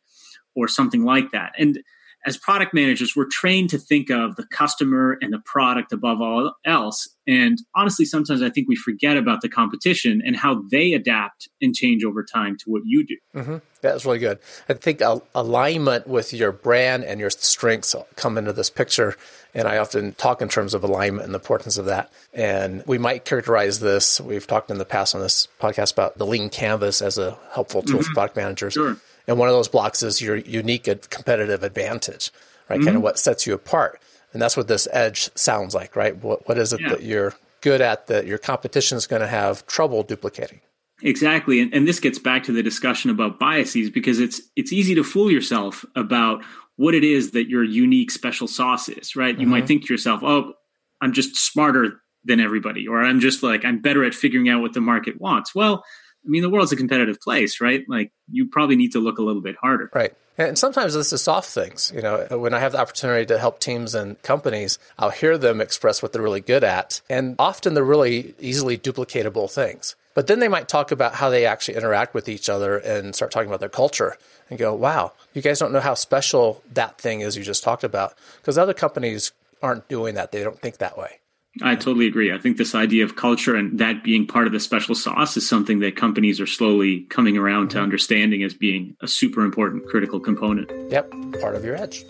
or 0.55 0.69
something 0.69 1.05
like 1.05 1.31
that. 1.33 1.53
And 1.59 1.81
as 2.27 2.37
product 2.37 2.75
managers, 2.75 3.15
we're 3.15 3.29
trained 3.31 3.71
to 3.71 3.79
think 3.79 4.11
of 4.11 4.35
the 4.35 4.45
customer 4.51 5.17
and 5.21 5.33
the 5.33 5.39
product 5.45 5.93
above 5.93 6.21
all 6.21 6.53
else. 6.67 7.09
And 7.29 7.57
honestly, 7.75 8.05
sometimes 8.05 8.43
I 8.43 8.51
think 8.51 8.69
we 8.69 8.75
forget 8.75 9.17
about 9.17 9.43
the 9.43 9.49
competition 9.49 10.21
and 10.27 10.37
how 10.37 10.63
they 10.71 10.93
adapt 10.93 11.49
and 11.63 11.75
change 11.75 12.05
over 12.05 12.25
time 12.25 12.57
to 12.59 12.65
what 12.67 12.83
you 12.85 13.07
do. 13.07 13.17
Mm-hmm. 13.35 13.57
That's 13.81 14.05
really 14.05 14.19
good. 14.19 14.41
I 14.69 14.75
think 14.75 15.01
alignment 15.35 16.09
with 16.09 16.33
your 16.33 16.51
brand 16.51 17.05
and 17.05 17.21
your 17.21 17.31
strengths 17.31 17.95
come 18.17 18.37
into 18.37 18.53
this 18.53 18.71
picture. 18.71 19.17
And 19.55 19.69
I 19.69 19.79
often 19.79 20.13
talk 20.15 20.43
in 20.43 20.49
terms 20.49 20.75
of 20.75 20.83
alignment 20.83 21.27
and 21.27 21.35
the 21.35 21.39
importance 21.39 21.79
of 21.79 21.87
that. 21.87 22.13
And 22.35 22.83
we 22.87 22.99
might 22.99 23.25
characterize 23.25 23.79
this, 23.79 24.21
we've 24.21 24.47
talked 24.47 24.71
in 24.71 24.79
the 24.79 24.85
past 24.85 25.15
on 25.15 25.21
this 25.21 25.47
podcast 25.61 25.93
about 25.93 26.19
the 26.19 26.27
lean 26.27 26.51
canvas 26.51 27.01
as 27.01 27.19
a 27.19 27.39
helpful 27.53 27.83
tool 27.83 28.01
mm-hmm. 28.01 28.09
for 28.09 28.15
product 28.15 28.37
managers. 28.37 28.73
Sure 28.73 28.97
and 29.27 29.39
one 29.39 29.49
of 29.49 29.55
those 29.55 29.69
blocks 29.69 30.03
is 30.03 30.21
your 30.21 30.37
unique 30.37 30.85
competitive 31.11 31.63
advantage, 31.63 32.31
right? 32.69 32.77
Mm-hmm. 32.77 32.85
Kind 32.85 32.97
of 32.97 33.03
what 33.03 33.19
sets 33.19 33.47
you 33.47 33.55
apart. 33.55 34.01
And 34.33 34.43
that's 34.43 34.57
what 34.57 34.69
this 34.69 34.87
edge 34.93 35.31
sounds 35.35 35.75
like, 35.75 35.97
right? 35.97 36.17
What, 36.17 36.47
what 36.49 36.59
is 36.59 36.73
it 36.73 36.81
yeah. 36.81 36.91
that 36.91 37.03
you're 37.03 37.35
good 37.61 37.81
at 37.81 38.07
that 38.07 38.27
your 38.27 38.39
competition 38.39 38.99
is 38.99 39.07
going 39.07 39.23
to 39.23 39.29
have 39.29 39.67
trouble 39.67 40.03
duplicating? 40.03 40.61
Exactly. 41.03 41.61
And, 41.61 41.73
and 41.75 41.87
this 41.87 42.01
gets 42.01 42.19
back 42.19 42.45
to 42.45 42.53
the 42.53 42.63
discussion 42.63 43.11
about 43.11 43.39
biases 43.39 43.91
because 43.91 44.19
it's 44.19 44.41
it's 44.57 44.73
easy 44.73 44.95
to 44.95 45.05
fool 45.05 45.31
yourself 45.31 45.85
about 45.95 46.43
what 46.77 46.95
it 46.95 47.05
is 47.05 47.33
that 47.33 47.49
your 47.49 47.65
unique 47.65 48.11
special 48.11 48.49
sauce 48.49 48.89
is, 48.89 49.17
right? 49.17 49.35
Mm-hmm. 49.35 49.41
You 49.43 49.47
might 49.47 49.59
mm-hmm. 49.61 49.67
think 49.67 49.87
to 49.87 49.93
yourself, 49.93 50.23
oh, 50.23 50.55
I'm 51.01 51.13
just 51.13 51.37
smarter 51.37 52.01
than 52.25 52.41
everybody, 52.41 52.89
or 52.89 53.03
I'm 53.03 53.21
just 53.21 53.43
like, 53.43 53.65
I'm 53.65 53.81
better 53.81 54.05
at 54.05 54.15
figuring 54.15 54.49
out 54.49 54.61
what 54.61 54.73
the 54.73 54.81
market 54.81 55.21
wants. 55.21 55.55
Well, 55.55 55.85
I 56.27 56.29
mean, 56.29 56.43
the 56.43 56.51
world's 56.51 56.73
a 56.73 56.77
competitive 56.77 57.21
place, 57.21 57.61
right? 57.61 57.85
Like, 57.89 58.13
you 58.31 58.49
probably 58.49 58.77
need 58.77 58.93
to 58.93 58.99
look 58.99 59.19
a 59.19 59.23
little 59.23 59.43
bit 59.43 59.57
harder. 59.57 59.91
Right. 59.95 60.13
And 60.37 60.59
sometimes 60.59 60.93
this 60.93 61.13
is 61.13 61.23
soft 61.23 61.49
things. 61.49 61.93
You 61.95 62.03
know, 62.03 62.27
when 62.31 62.53
I 62.53 62.59
have 62.59 62.73
the 62.73 62.81
opportunity 62.81 63.25
to 63.27 63.39
help 63.39 63.61
teams 63.61 63.95
and 63.95 64.21
companies, 64.23 64.79
I'll 64.99 65.11
hear 65.11 65.39
them 65.39 65.61
express 65.61 66.03
what 66.03 66.13
they're 66.13 66.21
really 66.21 66.41
good 66.41 66.65
at. 66.65 67.01
And 67.09 67.37
often 67.39 67.75
they're 67.75 67.85
really 67.85 68.35
easily 68.39 68.77
duplicatable 68.77 69.51
things. 69.51 69.95
But 70.15 70.27
then 70.27 70.41
they 70.41 70.49
might 70.49 70.69
talk 70.69 70.91
about 70.91 71.15
how 71.15 71.31
they 71.31 71.47
actually 71.47 71.77
interact 71.77 72.13
with 72.13 72.29
each 72.29 72.49
other 72.49 72.77
and 72.77 73.15
start 73.15 73.31
talking 73.31 73.49
about 73.49 73.61
their 73.61 73.69
culture 73.69 74.17
and 74.51 74.59
go, 74.59 74.75
wow, 74.75 75.13
you 75.33 75.43
guys 75.43 75.59
don't 75.59 75.73
know 75.73 75.81
how 75.81 75.95
special 75.95 76.63
that 76.73 76.99
thing 76.99 77.21
is 77.21 77.37
you 77.37 77.45
just 77.45 77.63
talked 77.63 77.85
about. 77.85 78.15
Because 78.41 78.59
other 78.59 78.75
companies 78.75 79.33
aren't 79.63 79.89
doing 79.89 80.17
that. 80.17 80.33
They 80.33 80.43
don't 80.43 80.61
think 80.61 80.79
that 80.79 80.99
way. 80.99 81.21
I 81.63 81.75
totally 81.75 82.07
agree. 82.07 82.33
I 82.33 82.39
think 82.39 82.57
this 82.57 82.75
idea 82.75 83.05
of 83.05 83.17
culture 83.17 83.57
and 83.57 83.79
that 83.79 84.05
being 84.05 84.27
part 84.27 84.47
of 84.47 84.53
the 84.53 84.61
special 84.61 84.95
sauce 84.95 85.37
is 85.37 85.49
something 85.49 85.81
that 85.81 85.97
companies 85.97 86.41
are 86.41 86.47
slowly 86.47 87.03
coming 87.05 87.37
around 87.37 87.71
to 87.71 87.77
mm-hmm. 87.77 87.85
understanding 87.85 88.43
as 88.43 88.55
being 88.55 88.97
a 89.01 89.09
super 89.09 89.43
important 89.43 89.87
critical 89.87 90.21
component. 90.21 90.71
Yep, 90.91 91.11
part 91.41 91.55
of 91.55 91.65
your 91.65 91.77
edge. 91.77 92.05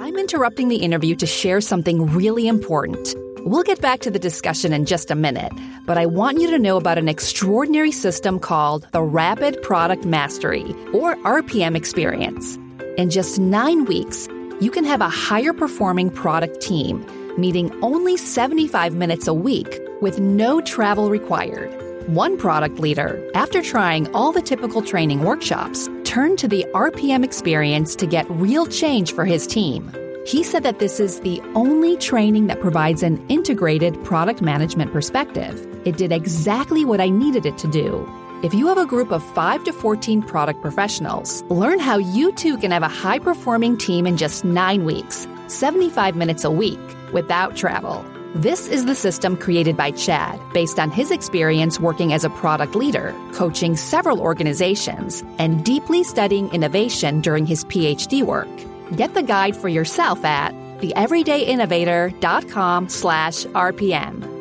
I'm 0.00 0.16
interrupting 0.16 0.68
the 0.68 0.76
interview 0.76 1.14
to 1.16 1.26
share 1.26 1.60
something 1.60 2.06
really 2.06 2.48
important. 2.48 3.14
We'll 3.44 3.62
get 3.62 3.80
back 3.80 4.00
to 4.00 4.10
the 4.10 4.18
discussion 4.18 4.72
in 4.72 4.84
just 4.84 5.10
a 5.10 5.16
minute, 5.16 5.52
but 5.84 5.98
I 5.98 6.06
want 6.06 6.40
you 6.40 6.50
to 6.50 6.58
know 6.58 6.76
about 6.76 6.98
an 6.98 7.08
extraordinary 7.08 7.90
system 7.90 8.38
called 8.38 8.86
the 8.92 9.02
Rapid 9.02 9.62
Product 9.62 10.04
Mastery, 10.04 10.74
or 10.92 11.16
RPM 11.16 11.76
experience. 11.76 12.56
In 12.96 13.10
just 13.10 13.38
nine 13.38 13.84
weeks, 13.84 14.28
you 14.60 14.70
can 14.70 14.84
have 14.84 15.00
a 15.00 15.08
higher 15.08 15.52
performing 15.52 16.10
product 16.10 16.60
team 16.60 17.04
meeting 17.38 17.70
only 17.82 18.16
75 18.16 18.94
minutes 18.94 19.26
a 19.26 19.34
week 19.34 19.80
with 20.00 20.18
no 20.18 20.60
travel 20.60 21.10
required. 21.10 21.70
One 22.08 22.36
product 22.36 22.80
leader, 22.80 23.30
after 23.34 23.62
trying 23.62 24.12
all 24.14 24.32
the 24.32 24.42
typical 24.42 24.82
training 24.82 25.22
workshops, 25.22 25.88
turned 26.02 26.38
to 26.40 26.48
the 26.48 26.66
RPM 26.74 27.24
experience 27.24 27.94
to 27.96 28.06
get 28.06 28.28
real 28.28 28.66
change 28.66 29.12
for 29.12 29.24
his 29.24 29.46
team. 29.46 29.90
He 30.26 30.42
said 30.42 30.64
that 30.64 30.80
this 30.80 30.98
is 30.98 31.20
the 31.20 31.40
only 31.54 31.96
training 31.96 32.48
that 32.48 32.60
provides 32.60 33.02
an 33.02 33.24
integrated 33.28 34.02
product 34.04 34.42
management 34.42 34.92
perspective. 34.92 35.66
It 35.84 35.96
did 35.96 36.12
exactly 36.12 36.84
what 36.84 37.00
I 37.00 37.08
needed 37.08 37.46
it 37.46 37.56
to 37.58 37.68
do. 37.68 38.08
If 38.42 38.52
you 38.52 38.66
have 38.66 38.78
a 38.78 38.86
group 38.86 39.12
of 39.12 39.22
5 39.34 39.62
to 39.64 39.72
14 39.72 40.22
product 40.22 40.60
professionals, 40.60 41.44
learn 41.44 41.78
how 41.78 41.98
you 41.98 42.32
too 42.32 42.58
can 42.58 42.72
have 42.72 42.82
a 42.82 42.88
high 42.88 43.20
performing 43.20 43.78
team 43.78 44.06
in 44.06 44.16
just 44.16 44.44
9 44.44 44.84
weeks, 44.84 45.28
75 45.46 46.16
minutes 46.16 46.42
a 46.42 46.50
week 46.50 46.80
without 47.12 47.56
travel. 47.56 48.04
This 48.34 48.66
is 48.66 48.86
the 48.86 48.94
system 48.94 49.36
created 49.36 49.76
by 49.76 49.90
Chad 49.90 50.40
based 50.54 50.78
on 50.78 50.90
his 50.90 51.10
experience 51.10 51.78
working 51.78 52.14
as 52.14 52.24
a 52.24 52.30
product 52.30 52.74
leader, 52.74 53.14
coaching 53.32 53.76
several 53.76 54.20
organizations, 54.20 55.22
and 55.38 55.62
deeply 55.64 56.02
studying 56.02 56.48
innovation 56.48 57.20
during 57.20 57.44
his 57.44 57.64
PhD 57.64 58.22
work. 58.22 58.48
Get 58.96 59.12
the 59.12 59.22
guide 59.22 59.54
for 59.54 59.68
yourself 59.68 60.24
at 60.24 60.54
theeverydayinnovator.com 60.80 62.88
slash 62.88 63.44
RPM. 63.44 64.32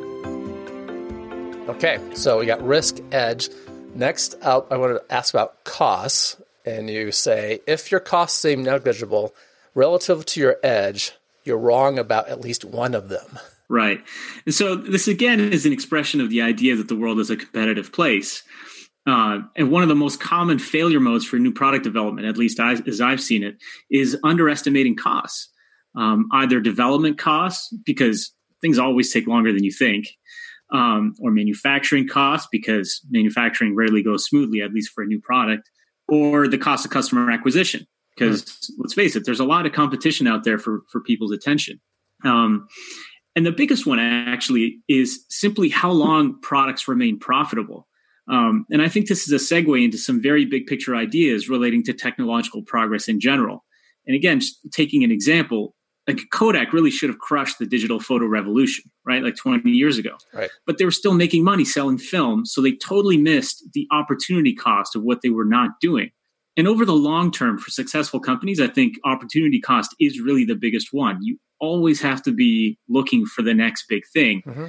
Okay, 1.69 1.99
so 2.13 2.39
we 2.39 2.45
got 2.45 2.65
risk 2.65 2.99
edge. 3.11 3.49
Next 3.93 4.35
up, 4.41 4.71
I 4.71 4.77
want 4.77 4.97
to 4.97 5.13
ask 5.13 5.33
about 5.33 5.63
costs. 5.63 6.41
And 6.65 6.89
you 6.89 7.11
say, 7.11 7.59
if 7.67 7.91
your 7.91 7.99
costs 7.99 8.39
seem 8.39 8.63
negligible 8.63 9.35
relative 9.73 10.25
to 10.27 10.39
your 10.39 10.57
edge, 10.63 11.11
you're 11.43 11.57
wrong 11.57 11.99
about 11.99 12.29
at 12.29 12.41
least 12.41 12.65
one 12.65 12.93
of 12.93 13.09
them. 13.09 13.39
Right. 13.69 14.03
And 14.45 14.53
so 14.53 14.75
this 14.75 15.07
again 15.07 15.39
is 15.39 15.65
an 15.65 15.71
expression 15.71 16.19
of 16.19 16.29
the 16.29 16.41
idea 16.41 16.75
that 16.75 16.89
the 16.89 16.95
world 16.95 17.19
is 17.19 17.29
a 17.29 17.37
competitive 17.37 17.91
place. 17.93 18.43
Uh, 19.07 19.39
and 19.55 19.71
one 19.71 19.81
of 19.81 19.89
the 19.89 19.95
most 19.95 20.19
common 20.19 20.59
failure 20.59 20.99
modes 20.99 21.25
for 21.25 21.39
new 21.39 21.51
product 21.51 21.83
development, 21.83 22.27
at 22.27 22.37
least 22.37 22.59
I, 22.59 22.73
as 22.73 23.01
I've 23.01 23.21
seen 23.21 23.43
it, 23.43 23.55
is 23.89 24.17
underestimating 24.23 24.95
costs. 24.95 25.49
Um, 25.95 26.27
either 26.33 26.59
development 26.59 27.17
costs, 27.17 27.73
because 27.85 28.31
things 28.61 28.77
always 28.77 29.11
take 29.11 29.27
longer 29.27 29.51
than 29.51 29.63
you 29.63 29.71
think, 29.71 30.07
um, 30.71 31.15
or 31.19 31.31
manufacturing 31.31 32.07
costs, 32.07 32.47
because 32.51 33.01
manufacturing 33.09 33.75
rarely 33.75 34.03
goes 34.03 34.25
smoothly, 34.25 34.61
at 34.61 34.71
least 34.71 34.91
for 34.93 35.03
a 35.03 35.07
new 35.07 35.19
product, 35.19 35.69
or 36.07 36.47
the 36.47 36.57
cost 36.57 36.85
of 36.85 36.91
customer 36.91 37.31
acquisition, 37.31 37.87
because 38.15 38.43
mm. 38.43 38.69
let's 38.77 38.93
face 38.93 39.15
it, 39.15 39.23
there's 39.25 39.39
a 39.39 39.45
lot 39.45 39.65
of 39.65 39.73
competition 39.73 40.27
out 40.27 40.43
there 40.43 40.57
for 40.57 40.81
for 40.91 41.01
people's 41.01 41.31
attention. 41.31 41.79
Um, 42.23 42.67
and 43.35 43.45
the 43.45 43.51
biggest 43.51 43.85
one 43.85 43.99
actually 43.99 44.79
is 44.87 45.25
simply 45.29 45.69
how 45.69 45.91
long 45.91 46.39
products 46.41 46.87
remain 46.87 47.17
profitable. 47.17 47.87
Um, 48.29 48.65
and 48.69 48.81
I 48.81 48.89
think 48.89 49.07
this 49.07 49.27
is 49.27 49.31
a 49.31 49.53
segue 49.53 49.83
into 49.83 49.97
some 49.97 50.21
very 50.21 50.45
big 50.45 50.67
picture 50.67 50.95
ideas 50.95 51.49
relating 51.49 51.83
to 51.83 51.93
technological 51.93 52.61
progress 52.61 53.07
in 53.07 53.19
general. 53.19 53.63
And 54.05 54.15
again, 54.15 54.41
taking 54.71 55.03
an 55.03 55.11
example, 55.11 55.75
like 56.07 56.19
Kodak 56.31 56.73
really 56.73 56.91
should 56.91 57.09
have 57.09 57.19
crushed 57.19 57.59
the 57.59 57.65
digital 57.65 57.99
photo 57.99 58.25
revolution, 58.25 58.89
right? 59.05 59.23
Like 59.23 59.35
20 59.37 59.69
years 59.69 59.97
ago. 59.97 60.17
Right. 60.33 60.49
But 60.65 60.77
they 60.77 60.85
were 60.85 60.91
still 60.91 61.13
making 61.13 61.43
money 61.43 61.65
selling 61.65 61.97
film. 61.97 62.45
So 62.45 62.61
they 62.61 62.73
totally 62.73 63.17
missed 63.17 63.63
the 63.73 63.87
opportunity 63.91 64.53
cost 64.53 64.95
of 64.95 65.03
what 65.03 65.21
they 65.21 65.29
were 65.29 65.45
not 65.45 65.71
doing. 65.79 66.11
And 66.57 66.67
over 66.67 66.85
the 66.85 66.93
long 66.93 67.31
term 67.31 67.57
for 67.57 67.71
successful 67.71 68.19
companies, 68.19 68.59
I 68.59 68.67
think 68.67 68.95
opportunity 69.05 69.59
cost 69.59 69.95
is 69.99 70.19
really 70.19 70.45
the 70.45 70.55
biggest 70.55 70.89
one. 70.91 71.19
You 71.21 71.37
always 71.59 72.01
have 72.01 72.21
to 72.23 72.33
be 72.33 72.77
looking 72.89 73.25
for 73.25 73.41
the 73.41 73.53
next 73.53 73.85
big 73.87 74.03
thing. 74.13 74.41
Mm-hmm. 74.45 74.65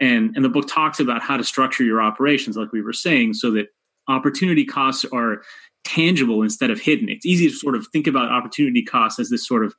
And, 0.00 0.36
and 0.36 0.44
the 0.44 0.48
book 0.48 0.68
talks 0.68 1.00
about 1.00 1.22
how 1.22 1.36
to 1.36 1.44
structure 1.44 1.84
your 1.84 2.02
operations, 2.02 2.56
like 2.56 2.72
we 2.72 2.82
were 2.82 2.92
saying, 2.92 3.34
so 3.34 3.50
that 3.52 3.68
opportunity 4.08 4.64
costs 4.64 5.04
are 5.12 5.42
tangible 5.84 6.42
instead 6.42 6.70
of 6.70 6.80
hidden. 6.80 7.08
It's 7.08 7.26
easy 7.26 7.48
to 7.48 7.54
sort 7.54 7.74
of 7.74 7.86
think 7.92 8.06
about 8.06 8.30
opportunity 8.30 8.82
costs 8.82 9.18
as 9.18 9.30
this 9.30 9.46
sort 9.46 9.64
of 9.64 9.74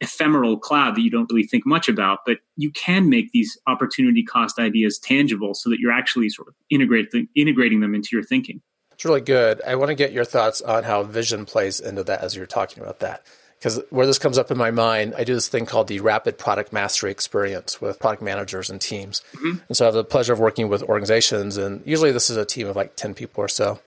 ephemeral 0.00 0.58
cloud 0.58 0.96
that 0.96 1.02
you 1.02 1.10
don't 1.10 1.30
really 1.30 1.46
think 1.46 1.66
much 1.66 1.88
about, 1.88 2.20
but 2.24 2.38
you 2.56 2.70
can 2.70 3.08
make 3.08 3.30
these 3.32 3.58
opportunity 3.66 4.22
cost 4.22 4.58
ideas 4.58 4.98
tangible 4.98 5.54
so 5.54 5.68
that 5.70 5.78
you're 5.78 5.92
actually 5.92 6.28
sort 6.28 6.48
of 6.48 6.54
integrate 6.70 7.08
integrating 7.34 7.80
them 7.80 7.94
into 7.94 8.10
your 8.12 8.22
thinking. 8.22 8.60
It's 8.96 9.04
really 9.04 9.20
good. 9.20 9.60
I 9.66 9.74
want 9.74 9.90
to 9.90 9.94
get 9.94 10.12
your 10.12 10.24
thoughts 10.24 10.62
on 10.62 10.84
how 10.84 11.02
vision 11.02 11.44
plays 11.44 11.80
into 11.80 12.02
that 12.04 12.22
as 12.22 12.34
you're 12.34 12.46
talking 12.46 12.82
about 12.82 13.00
that. 13.00 13.22
Because 13.58 13.82
where 13.90 14.06
this 14.06 14.18
comes 14.18 14.38
up 14.38 14.50
in 14.50 14.56
my 14.56 14.70
mind, 14.70 15.14
I 15.18 15.24
do 15.24 15.34
this 15.34 15.48
thing 15.48 15.66
called 15.66 15.88
the 15.88 16.00
Rapid 16.00 16.38
Product 16.38 16.72
Mastery 16.72 17.10
Experience 17.10 17.78
with 17.78 17.98
product 17.98 18.22
managers 18.22 18.70
and 18.70 18.80
teams. 18.80 19.20
Mm-hmm. 19.34 19.58
And 19.68 19.76
so 19.76 19.84
I 19.84 19.86
have 19.88 19.94
the 19.94 20.02
pleasure 20.02 20.32
of 20.32 20.40
working 20.40 20.70
with 20.70 20.82
organizations, 20.82 21.58
and 21.58 21.82
usually 21.84 22.10
this 22.10 22.30
is 22.30 22.38
a 22.38 22.46
team 22.46 22.68
of 22.68 22.74
like 22.74 22.96
10 22.96 23.12
people 23.12 23.44
or 23.44 23.48
so 23.48 23.80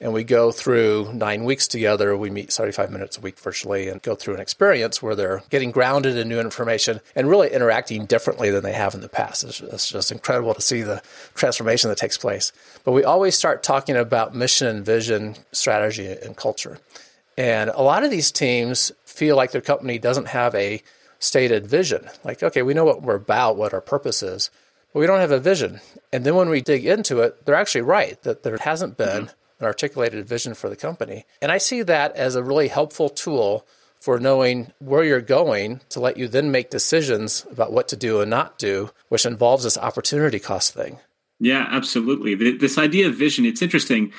and 0.00 0.12
we 0.12 0.24
go 0.24 0.50
through 0.50 1.12
nine 1.14 1.44
weeks 1.44 1.68
together. 1.68 2.16
We 2.16 2.28
meet 2.28 2.52
75 2.52 2.90
minutes 2.90 3.16
a 3.16 3.20
week 3.20 3.38
virtually 3.38 3.88
and 3.88 4.02
go 4.02 4.14
through 4.14 4.34
an 4.34 4.40
experience 4.40 5.00
where 5.00 5.14
they're 5.14 5.42
getting 5.50 5.70
grounded 5.70 6.16
in 6.16 6.28
new 6.28 6.40
information 6.40 7.00
and 7.14 7.28
really 7.28 7.52
interacting 7.52 8.04
differently 8.06 8.50
than 8.50 8.64
they 8.64 8.72
have 8.72 8.94
in 8.94 9.00
the 9.00 9.08
past. 9.08 9.44
It's, 9.44 9.60
it's 9.60 9.88
just 9.88 10.10
incredible 10.10 10.52
to 10.54 10.60
see 10.60 10.82
the 10.82 11.00
transformation 11.34 11.90
that 11.90 11.98
takes 11.98 12.18
place. 12.18 12.52
But 12.84 12.92
we 12.92 13.04
always 13.04 13.36
start 13.36 13.62
talking 13.62 13.96
about 13.96 14.34
mission 14.34 14.66
and 14.66 14.84
vision, 14.84 15.36
strategy, 15.52 16.08
and 16.08 16.36
culture. 16.36 16.78
And 17.38 17.70
a 17.70 17.82
lot 17.82 18.04
of 18.04 18.10
these 18.10 18.32
teams 18.32 18.92
feel 19.04 19.36
like 19.36 19.52
their 19.52 19.60
company 19.60 19.98
doesn't 19.98 20.28
have 20.28 20.54
a 20.56 20.82
stated 21.20 21.66
vision. 21.66 22.10
Like, 22.24 22.42
okay, 22.42 22.62
we 22.62 22.74
know 22.74 22.84
what 22.84 23.02
we're 23.02 23.14
about, 23.14 23.56
what 23.56 23.72
our 23.72 23.80
purpose 23.80 24.22
is, 24.22 24.50
but 24.92 25.00
we 25.00 25.06
don't 25.06 25.20
have 25.20 25.30
a 25.30 25.40
vision. 25.40 25.80
And 26.12 26.24
then 26.24 26.34
when 26.34 26.48
we 26.48 26.60
dig 26.60 26.84
into 26.84 27.20
it, 27.20 27.46
they're 27.46 27.54
actually 27.54 27.82
right 27.82 28.20
that 28.22 28.42
there 28.42 28.58
hasn't 28.58 28.96
been 28.96 29.26
mm-hmm 29.26 29.38
an 29.60 29.66
articulated 29.66 30.26
vision 30.26 30.54
for 30.54 30.68
the 30.68 30.76
company. 30.76 31.24
And 31.40 31.52
I 31.52 31.58
see 31.58 31.82
that 31.82 32.14
as 32.16 32.34
a 32.34 32.42
really 32.42 32.68
helpful 32.68 33.08
tool 33.08 33.66
for 33.96 34.18
knowing 34.18 34.70
where 34.80 35.02
you're 35.02 35.20
going 35.20 35.80
to 35.88 35.98
let 35.98 36.18
you 36.18 36.28
then 36.28 36.50
make 36.50 36.68
decisions 36.68 37.46
about 37.50 37.72
what 37.72 37.88
to 37.88 37.96
do 37.96 38.20
and 38.20 38.28
not 38.28 38.58
do, 38.58 38.90
which 39.08 39.24
involves 39.24 39.64
this 39.64 39.78
opportunity 39.78 40.38
cost 40.38 40.74
thing. 40.74 40.98
Yeah, 41.40 41.66
absolutely. 41.70 42.34
This 42.34 42.78
idea 42.78 43.08
of 43.08 43.14
vision, 43.14 43.44
it's 43.44 43.62
interesting. 43.62 44.12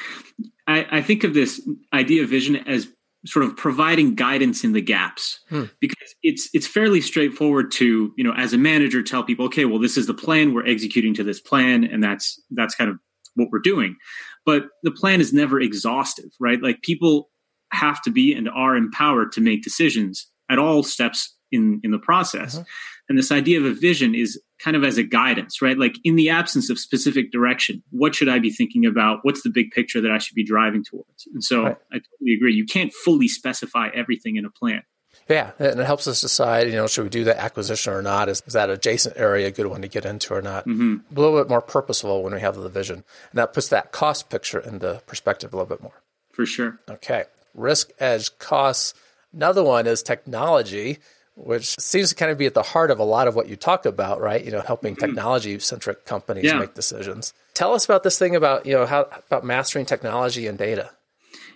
I, 0.67 0.87
I 0.89 1.01
think 1.01 1.23
of 1.23 1.33
this 1.33 1.61
idea 1.93 2.23
of 2.23 2.29
vision 2.29 2.55
as 2.67 2.87
sort 3.25 3.45
of 3.45 3.57
providing 3.57 4.15
guidance 4.15 4.63
in 4.63 4.73
the 4.73 4.81
gaps 4.81 5.39
hmm. 5.49 5.65
because 5.79 6.15
it's 6.21 6.49
it's 6.53 6.67
fairly 6.67 7.01
straightforward 7.01 7.71
to 7.71 8.13
you 8.15 8.23
know 8.23 8.33
as 8.33 8.53
a 8.53 8.57
manager 8.57 9.01
tell 9.01 9.23
people 9.23 9.45
okay 9.45 9.65
well 9.65 9.79
this 9.79 9.97
is 9.97 10.05
the 10.05 10.13
plan 10.13 10.53
we're 10.53 10.65
executing 10.65 11.13
to 11.15 11.23
this 11.23 11.41
plan 11.41 11.83
and 11.83 12.03
that's 12.03 12.39
that's 12.51 12.75
kind 12.75 12.89
of 12.89 12.99
what 13.33 13.49
we're 13.51 13.59
doing 13.59 13.95
but 14.45 14.67
the 14.83 14.91
plan 14.91 15.21
is 15.21 15.33
never 15.33 15.59
exhaustive, 15.59 16.31
right? 16.39 16.61
Like 16.61 16.81
people 16.81 17.29
have 17.71 18.01
to 18.03 18.11
be 18.11 18.33
and 18.33 18.49
are 18.49 18.75
empowered 18.75 19.31
to 19.33 19.41
make 19.41 19.63
decisions 19.63 20.27
at 20.49 20.59
all 20.59 20.83
steps 20.83 21.35
in 21.51 21.81
in 21.83 21.91
the 21.91 21.99
process. 21.99 22.55
Uh-huh. 22.55 22.65
And 23.07 23.17
this 23.17 23.31
idea 23.31 23.59
of 23.59 23.65
a 23.65 23.73
vision 23.73 24.15
is 24.15 24.41
kind 24.59 24.75
of 24.75 24.83
as 24.83 24.97
a 24.97 25.03
guidance, 25.03 25.61
right? 25.61 25.77
Like 25.77 25.95
in 26.03 26.15
the 26.15 26.29
absence 26.29 26.69
of 26.69 26.79
specific 26.79 27.31
direction, 27.31 27.83
what 27.91 28.15
should 28.15 28.29
I 28.29 28.39
be 28.39 28.49
thinking 28.49 28.85
about? 28.85 29.19
What's 29.21 29.43
the 29.43 29.51
big 29.51 29.71
picture 29.71 30.01
that 30.01 30.11
I 30.11 30.17
should 30.17 30.35
be 30.35 30.43
driving 30.43 30.83
towards? 30.83 31.27
And 31.33 31.43
so 31.43 31.63
right. 31.63 31.77
I 31.91 31.95
totally 31.95 32.35
agree. 32.35 32.53
You 32.53 32.65
can't 32.65 32.91
fully 32.93 33.27
specify 33.27 33.89
everything 33.93 34.37
in 34.37 34.45
a 34.45 34.49
plan. 34.49 34.81
Yeah, 35.27 35.51
and 35.57 35.79
it 35.79 35.85
helps 35.85 36.07
us 36.07 36.21
decide, 36.21 36.67
you 36.67 36.73
know, 36.73 36.85
should 36.85 37.03
we 37.03 37.09
do 37.09 37.23
that 37.23 37.37
acquisition 37.37 37.93
or 37.93 38.01
not? 38.03 38.29
Is, 38.29 38.43
is 38.45 38.53
that 38.53 38.69
adjacent 38.69 39.17
area 39.17 39.47
a 39.47 39.51
good 39.51 39.65
one 39.65 39.81
to 39.81 39.87
get 39.87 40.05
into 40.05 40.35
or 40.35 40.41
not? 40.41 40.67
Mm-hmm. 40.67 40.97
A 41.15 41.19
little 41.19 41.39
bit 41.39 41.49
more 41.49 41.61
purposeful 41.61 42.21
when 42.21 42.33
we 42.33 42.41
have 42.41 42.55
the 42.55 42.69
vision. 42.69 42.97
And 42.97 43.37
that 43.39 43.53
puts 43.53 43.69
that 43.69 43.91
cost 43.91 44.29
picture 44.29 44.59
into 44.59 45.01
perspective 45.07 45.51
a 45.51 45.57
little 45.57 45.69
bit 45.69 45.81
more. 45.81 46.03
For 46.31 46.45
sure. 46.45 46.79
Okay. 46.87 47.23
Risk, 47.55 47.91
edge, 47.99 48.37
costs. 48.37 48.93
Another 49.33 49.63
one 49.63 49.87
is 49.87 50.03
technology 50.03 50.99
which 51.35 51.75
seems 51.79 52.09
to 52.09 52.15
kind 52.15 52.31
of 52.31 52.37
be 52.37 52.45
at 52.45 52.53
the 52.53 52.63
heart 52.63 52.89
of 52.89 52.99
a 52.99 53.03
lot 53.03 53.27
of 53.27 53.35
what 53.35 53.49
you 53.49 53.55
talk 53.55 53.85
about, 53.85 54.21
right? 54.21 54.43
You 54.43 54.51
know, 54.51 54.61
helping 54.61 54.95
mm-hmm. 54.95 55.05
technology 55.05 55.59
centric 55.59 56.05
companies 56.05 56.45
yeah. 56.45 56.57
make 56.57 56.73
decisions. 56.73 57.33
Tell 57.53 57.73
us 57.73 57.85
about 57.85 58.03
this 58.03 58.17
thing 58.17 58.35
about, 58.35 58.65
you 58.65 58.73
know, 58.73 58.85
how 58.85 59.07
about 59.27 59.43
mastering 59.43 59.85
technology 59.85 60.47
and 60.47 60.57
data. 60.57 60.91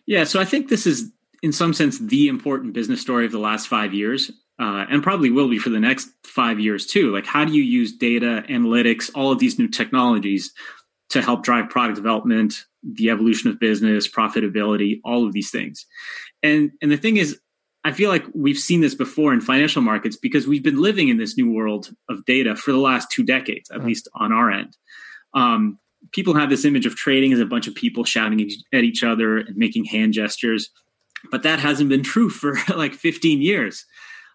Yeah, 0.06 0.26
so 0.26 0.40
I 0.40 0.46
think 0.46 0.70
this 0.70 0.86
is 0.86 1.12
in 1.42 1.52
some 1.52 1.74
sense 1.74 2.00
the 2.00 2.28
important 2.28 2.74
business 2.74 3.02
story 3.02 3.26
of 3.26 3.32
the 3.32 3.40
last 3.40 3.68
5 3.68 3.94
years. 3.94 4.32
Uh, 4.60 4.86
and 4.90 5.02
probably 5.02 5.32
will 5.32 5.48
be 5.48 5.58
for 5.58 5.70
the 5.70 5.80
next 5.80 6.10
five 6.26 6.60
years 6.60 6.86
too. 6.86 7.14
Like, 7.14 7.26
how 7.26 7.46
do 7.46 7.54
you 7.54 7.64
use 7.64 7.94
data, 7.94 8.44
analytics, 8.50 9.10
all 9.16 9.32
of 9.32 9.40
these 9.40 9.58
new 9.58 9.70
technologies 9.70 10.52
to 11.12 11.22
help 11.22 11.44
drive 11.44 11.70
product 11.70 11.96
development, 11.96 12.66
the 12.84 13.10
evolution 13.10 13.50
of 13.50 13.58
business, 13.58 14.06
profitability, 14.06 15.00
all 15.06 15.26
of 15.26 15.32
these 15.32 15.50
things? 15.50 15.86
And 16.44 16.72
and 16.82 16.92
the 16.92 16.98
thing 16.98 17.16
is, 17.16 17.40
I 17.84 17.92
feel 17.94 18.10
like 18.10 18.26
we've 18.34 18.58
seen 18.58 18.82
this 18.82 18.96
before 18.96 19.34
in 19.34 19.42
financial 19.42 19.82
markets 19.82 20.18
because 20.18 20.48
we've 20.48 20.64
been 20.64 20.82
living 20.82 21.08
in 21.08 21.18
this 21.18 21.38
new 21.38 21.52
world 21.52 21.90
of 22.10 22.26
data 22.26 22.56
for 22.56 22.72
the 22.72 22.78
last 22.78 23.10
two 23.10 23.24
decades, 23.24 23.70
at 23.70 23.78
mm-hmm. 23.78 23.88
least 23.88 24.10
on 24.16 24.34
our 24.34 24.52
end. 24.52 24.76
Um, 25.34 25.80
people 26.12 26.34
have 26.34 26.50
this 26.50 26.66
image 26.66 26.86
of 26.86 26.96
trading 26.96 27.32
as 27.34 27.40
a 27.40 27.46
bunch 27.46 27.68
of 27.68 27.76
people 27.76 28.04
shouting 28.04 28.50
at 28.74 28.84
each 28.84 29.04
other 29.04 29.38
and 29.38 29.56
making 29.56 29.86
hand 29.86 30.14
gestures, 30.14 30.70
but 31.32 31.44
that 31.44 31.60
hasn't 31.60 31.90
been 31.90 32.04
true 32.04 32.30
for 32.30 32.56
like 32.76 32.94
15 32.94 33.42
years. 33.42 33.86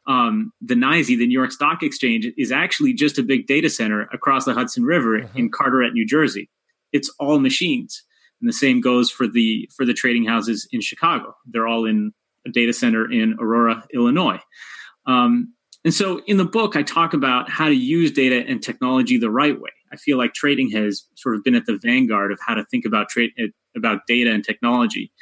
Um, 0.07 0.53
the 0.61 0.75
NYSE, 0.75 1.19
the 1.19 1.27
New 1.27 1.39
York 1.39 1.53
Stock 1.53 1.83
Exchange, 1.83 2.27
is 2.37 2.53
actually 2.53 2.93
just 2.93 3.19
a 3.19 3.23
big 3.23 3.47
data 3.47 3.71
center 3.71 4.03
across 4.13 4.45
the 4.45 4.53
Hudson 4.53 4.85
River 4.85 5.21
mm-hmm. 5.21 5.39
in 5.39 5.51
Carteret, 5.51 5.93
New 5.95 6.07
Jersey. 6.07 6.51
It's 6.93 7.11
all 7.19 7.41
machines, 7.41 8.03
and 8.41 8.49
the 8.49 8.53
same 8.53 8.81
goes 8.81 9.11
for 9.11 9.27
the 9.27 9.69
for 9.77 9.87
the 9.87 9.95
trading 9.95 10.27
houses 10.27 10.69
in 10.73 10.81
Chicago. 10.81 11.35
They're 11.47 11.67
all 11.67 11.87
in 11.87 12.13
a 12.47 12.51
data 12.51 12.73
center 12.73 13.11
in 13.11 13.37
Aurora, 13.41 13.85
Illinois. 13.95 14.41
Um, 15.07 15.55
and 15.85 15.93
so 15.93 16.23
in 16.27 16.37
the 16.39 16.45
book, 16.45 16.77
I 16.77 16.83
talk 16.83 17.13
about 17.13 17.51
how 17.51 17.69
to 17.69 17.75
use 17.75 18.11
data 18.11 18.45
and 18.47 18.63
technology 18.63 19.19
the 19.19 19.31
right 19.31 19.59
way. 19.59 19.71
I 19.93 19.97
feel 19.97 20.19
like 20.19 20.35
trading 20.35 20.71
has 20.71 21.05
sort 21.15 21.37
of 21.37 21.45
been 21.45 21.55
at 21.55 21.67
the 21.67 21.79
vanguard 21.81 22.33
of 22.33 22.39
how 22.45 22.55
to 22.55 22.65
think 22.65 22.85
about 22.85 23.09
trade 23.09 23.31
about 23.77 24.01
data 24.07 24.31
and 24.33 24.45
technology. 24.45 25.13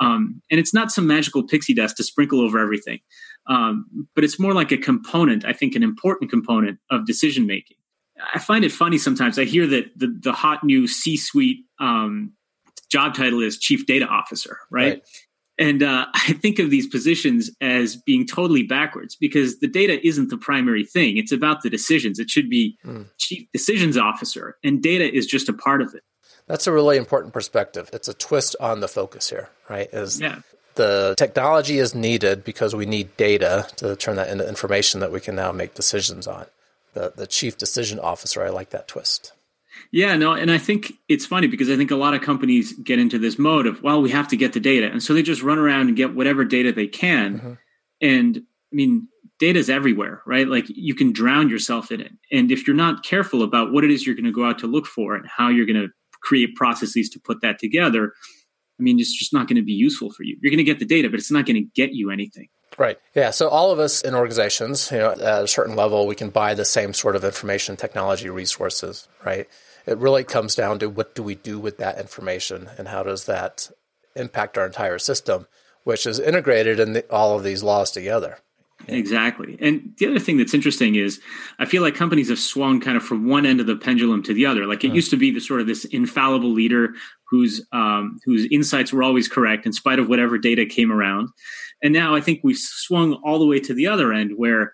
Um, 0.00 0.40
and 0.50 0.58
it's 0.58 0.72
not 0.72 0.90
some 0.90 1.06
magical 1.06 1.46
pixie 1.46 1.74
dust 1.74 1.98
to 1.98 2.02
sprinkle 2.02 2.40
over 2.40 2.58
everything, 2.58 3.00
um, 3.46 4.08
but 4.14 4.24
it's 4.24 4.38
more 4.38 4.54
like 4.54 4.72
a 4.72 4.78
component. 4.78 5.44
I 5.44 5.52
think 5.52 5.74
an 5.74 5.82
important 5.82 6.30
component 6.30 6.78
of 6.90 7.06
decision 7.06 7.46
making. 7.46 7.76
I 8.34 8.38
find 8.38 8.64
it 8.64 8.72
funny 8.72 8.98
sometimes. 8.98 9.38
I 9.38 9.44
hear 9.44 9.66
that 9.66 9.86
the, 9.96 10.14
the 10.22 10.32
hot 10.32 10.64
new 10.64 10.86
C-suite 10.86 11.64
um, 11.78 12.32
job 12.90 13.14
title 13.14 13.42
is 13.42 13.58
chief 13.58 13.86
data 13.86 14.06
officer, 14.06 14.58
right? 14.70 14.94
right. 14.94 15.02
And 15.58 15.82
uh, 15.82 16.06
I 16.14 16.32
think 16.32 16.58
of 16.58 16.70
these 16.70 16.86
positions 16.86 17.50
as 17.60 17.96
being 17.96 18.26
totally 18.26 18.62
backwards 18.62 19.16
because 19.16 19.60
the 19.60 19.68
data 19.68 20.04
isn't 20.06 20.30
the 20.30 20.38
primary 20.38 20.84
thing. 20.84 21.16
It's 21.16 21.32
about 21.32 21.62
the 21.62 21.70
decisions. 21.70 22.18
It 22.18 22.30
should 22.30 22.50
be 22.50 22.76
mm. 22.84 23.06
chief 23.18 23.46
decisions 23.52 23.96
officer, 23.96 24.56
and 24.64 24.82
data 24.82 25.12
is 25.12 25.26
just 25.26 25.48
a 25.48 25.52
part 25.52 25.82
of 25.82 25.94
it. 25.94 26.02
That's 26.50 26.66
a 26.66 26.72
really 26.72 26.96
important 26.96 27.32
perspective. 27.32 27.88
It's 27.92 28.08
a 28.08 28.12
twist 28.12 28.56
on 28.58 28.80
the 28.80 28.88
focus 28.88 29.30
here, 29.30 29.50
right? 29.68 29.88
Is 29.92 30.20
yeah. 30.20 30.40
the 30.74 31.14
technology 31.16 31.78
is 31.78 31.94
needed 31.94 32.42
because 32.42 32.74
we 32.74 32.86
need 32.86 33.16
data 33.16 33.68
to 33.76 33.94
turn 33.94 34.16
that 34.16 34.28
into 34.28 34.48
information 34.48 34.98
that 34.98 35.12
we 35.12 35.20
can 35.20 35.36
now 35.36 35.52
make 35.52 35.74
decisions 35.74 36.26
on. 36.26 36.46
The 36.94 37.12
the 37.14 37.28
chief 37.28 37.56
decision 37.56 38.00
officer, 38.00 38.42
I 38.44 38.48
like 38.48 38.70
that 38.70 38.88
twist. 38.88 39.32
Yeah, 39.92 40.16
no, 40.16 40.32
and 40.32 40.50
I 40.50 40.58
think 40.58 40.94
it's 41.08 41.24
funny 41.24 41.46
because 41.46 41.70
I 41.70 41.76
think 41.76 41.92
a 41.92 41.96
lot 41.96 42.14
of 42.14 42.20
companies 42.20 42.72
get 42.72 42.98
into 42.98 43.18
this 43.20 43.38
mode 43.38 43.68
of, 43.68 43.80
well, 43.84 44.02
we 44.02 44.10
have 44.10 44.26
to 44.28 44.36
get 44.36 44.52
the 44.52 44.60
data. 44.60 44.90
And 44.90 45.00
so 45.00 45.14
they 45.14 45.22
just 45.22 45.42
run 45.42 45.58
around 45.58 45.86
and 45.86 45.96
get 45.96 46.16
whatever 46.16 46.44
data 46.44 46.72
they 46.72 46.88
can. 46.88 47.38
Mm-hmm. 47.38 47.52
And 48.02 48.36
I 48.38 48.74
mean, 48.74 49.06
data 49.38 49.60
is 49.60 49.70
everywhere, 49.70 50.20
right? 50.26 50.48
Like 50.48 50.66
you 50.68 50.96
can 50.96 51.12
drown 51.12 51.48
yourself 51.48 51.92
in 51.92 52.00
it. 52.00 52.12
And 52.32 52.50
if 52.50 52.66
you're 52.66 52.74
not 52.74 53.04
careful 53.04 53.44
about 53.44 53.72
what 53.72 53.84
it 53.84 53.92
is 53.92 54.04
you're 54.04 54.16
going 54.16 54.24
to 54.24 54.32
go 54.32 54.44
out 54.44 54.58
to 54.60 54.66
look 54.66 54.86
for 54.86 55.14
and 55.14 55.26
how 55.28 55.48
you're 55.48 55.66
going 55.66 55.80
to 55.80 55.92
create 56.22 56.54
processes 56.54 57.08
to 57.10 57.20
put 57.20 57.40
that 57.42 57.58
together, 57.58 58.12
I 58.78 58.82
mean, 58.82 58.98
it's 58.98 59.16
just 59.16 59.32
not 59.32 59.46
going 59.46 59.56
to 59.56 59.64
be 59.64 59.72
useful 59.72 60.10
for 60.10 60.22
you. 60.22 60.38
You're 60.40 60.50
going 60.50 60.58
to 60.58 60.64
get 60.64 60.78
the 60.78 60.86
data, 60.86 61.08
but 61.10 61.18
it's 61.18 61.30
not 61.30 61.46
going 61.46 61.56
to 61.56 61.68
get 61.74 61.92
you 61.92 62.10
anything. 62.10 62.48
Right. 62.78 62.98
Yeah. 63.14 63.30
So 63.30 63.48
all 63.48 63.72
of 63.72 63.78
us 63.78 64.00
in 64.00 64.14
organizations, 64.14 64.90
you 64.90 64.98
know, 64.98 65.10
at 65.10 65.20
a 65.20 65.48
certain 65.48 65.76
level, 65.76 66.06
we 66.06 66.14
can 66.14 66.30
buy 66.30 66.54
the 66.54 66.64
same 66.64 66.94
sort 66.94 67.16
of 67.16 67.24
information 67.24 67.76
technology 67.76 68.30
resources, 68.30 69.08
right? 69.24 69.48
it 69.86 69.98
really 69.98 70.24
comes 70.24 70.54
down 70.54 70.78
to 70.78 70.88
what 70.88 71.14
do 71.14 71.22
we 71.22 71.34
do 71.34 71.58
with 71.58 71.78
that 71.78 71.98
information 71.98 72.70
and 72.78 72.88
how 72.88 73.02
does 73.02 73.24
that 73.24 73.70
impact 74.14 74.58
our 74.58 74.66
entire 74.66 74.98
system, 74.98 75.46
which 75.84 76.06
is 76.06 76.18
integrated 76.18 76.78
in 76.78 76.92
the, 76.92 77.10
all 77.10 77.36
of 77.36 77.44
these 77.44 77.62
laws 77.62 77.90
together. 77.90 78.38
Exactly. 78.88 79.56
And 79.60 79.94
the 79.98 80.06
other 80.06 80.18
thing 80.18 80.38
that's 80.38 80.54
interesting 80.54 80.94
is 80.94 81.20
I 81.58 81.64
feel 81.64 81.82
like 81.82 81.94
companies 81.94 82.28
have 82.28 82.38
swung 82.38 82.80
kind 82.80 82.96
of 82.96 83.02
from 83.02 83.28
one 83.28 83.46
end 83.46 83.60
of 83.60 83.66
the 83.66 83.76
pendulum 83.76 84.22
to 84.24 84.34
the 84.34 84.46
other. 84.46 84.66
Like 84.66 84.84
it 84.84 84.92
mm. 84.92 84.96
used 84.96 85.10
to 85.10 85.16
be 85.16 85.30
the 85.30 85.40
sort 85.40 85.60
of 85.60 85.66
this 85.66 85.84
infallible 85.86 86.50
leader 86.50 86.94
whose 87.28 87.64
um, 87.72 88.18
whose 88.24 88.46
insights 88.50 88.92
were 88.92 89.02
always 89.02 89.28
correct 89.28 89.66
in 89.66 89.72
spite 89.72 89.98
of 89.98 90.08
whatever 90.08 90.38
data 90.38 90.66
came 90.66 90.90
around. 90.90 91.28
And 91.82 91.92
now 91.92 92.14
I 92.14 92.20
think 92.20 92.40
we've 92.42 92.58
swung 92.58 93.14
all 93.24 93.38
the 93.38 93.46
way 93.46 93.60
to 93.60 93.74
the 93.74 93.86
other 93.86 94.12
end 94.12 94.32
where 94.36 94.72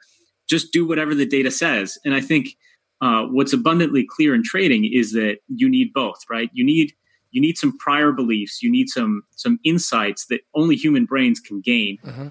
just 0.48 0.72
do 0.72 0.86
whatever 0.86 1.14
the 1.14 1.26
data 1.26 1.50
says. 1.50 1.98
And 2.04 2.14
I 2.14 2.20
think 2.20 2.56
uh, 3.00 3.24
what's 3.24 3.52
abundantly 3.52 4.06
clear 4.08 4.34
in 4.34 4.42
trading 4.42 4.90
is 4.90 5.12
that 5.12 5.38
you 5.48 5.68
need 5.68 5.92
both, 5.92 6.20
right? 6.30 6.50
You 6.52 6.64
need 6.64 6.92
you 7.32 7.40
need 7.42 7.58
some 7.58 7.76
prior 7.78 8.12
beliefs, 8.12 8.62
you 8.62 8.70
need 8.70 8.88
some 8.88 9.22
some 9.32 9.58
insights 9.64 10.26
that 10.26 10.40
only 10.54 10.76
human 10.76 11.04
brains 11.04 11.40
can 11.40 11.60
gain, 11.60 11.98
mm-hmm. 12.04 12.28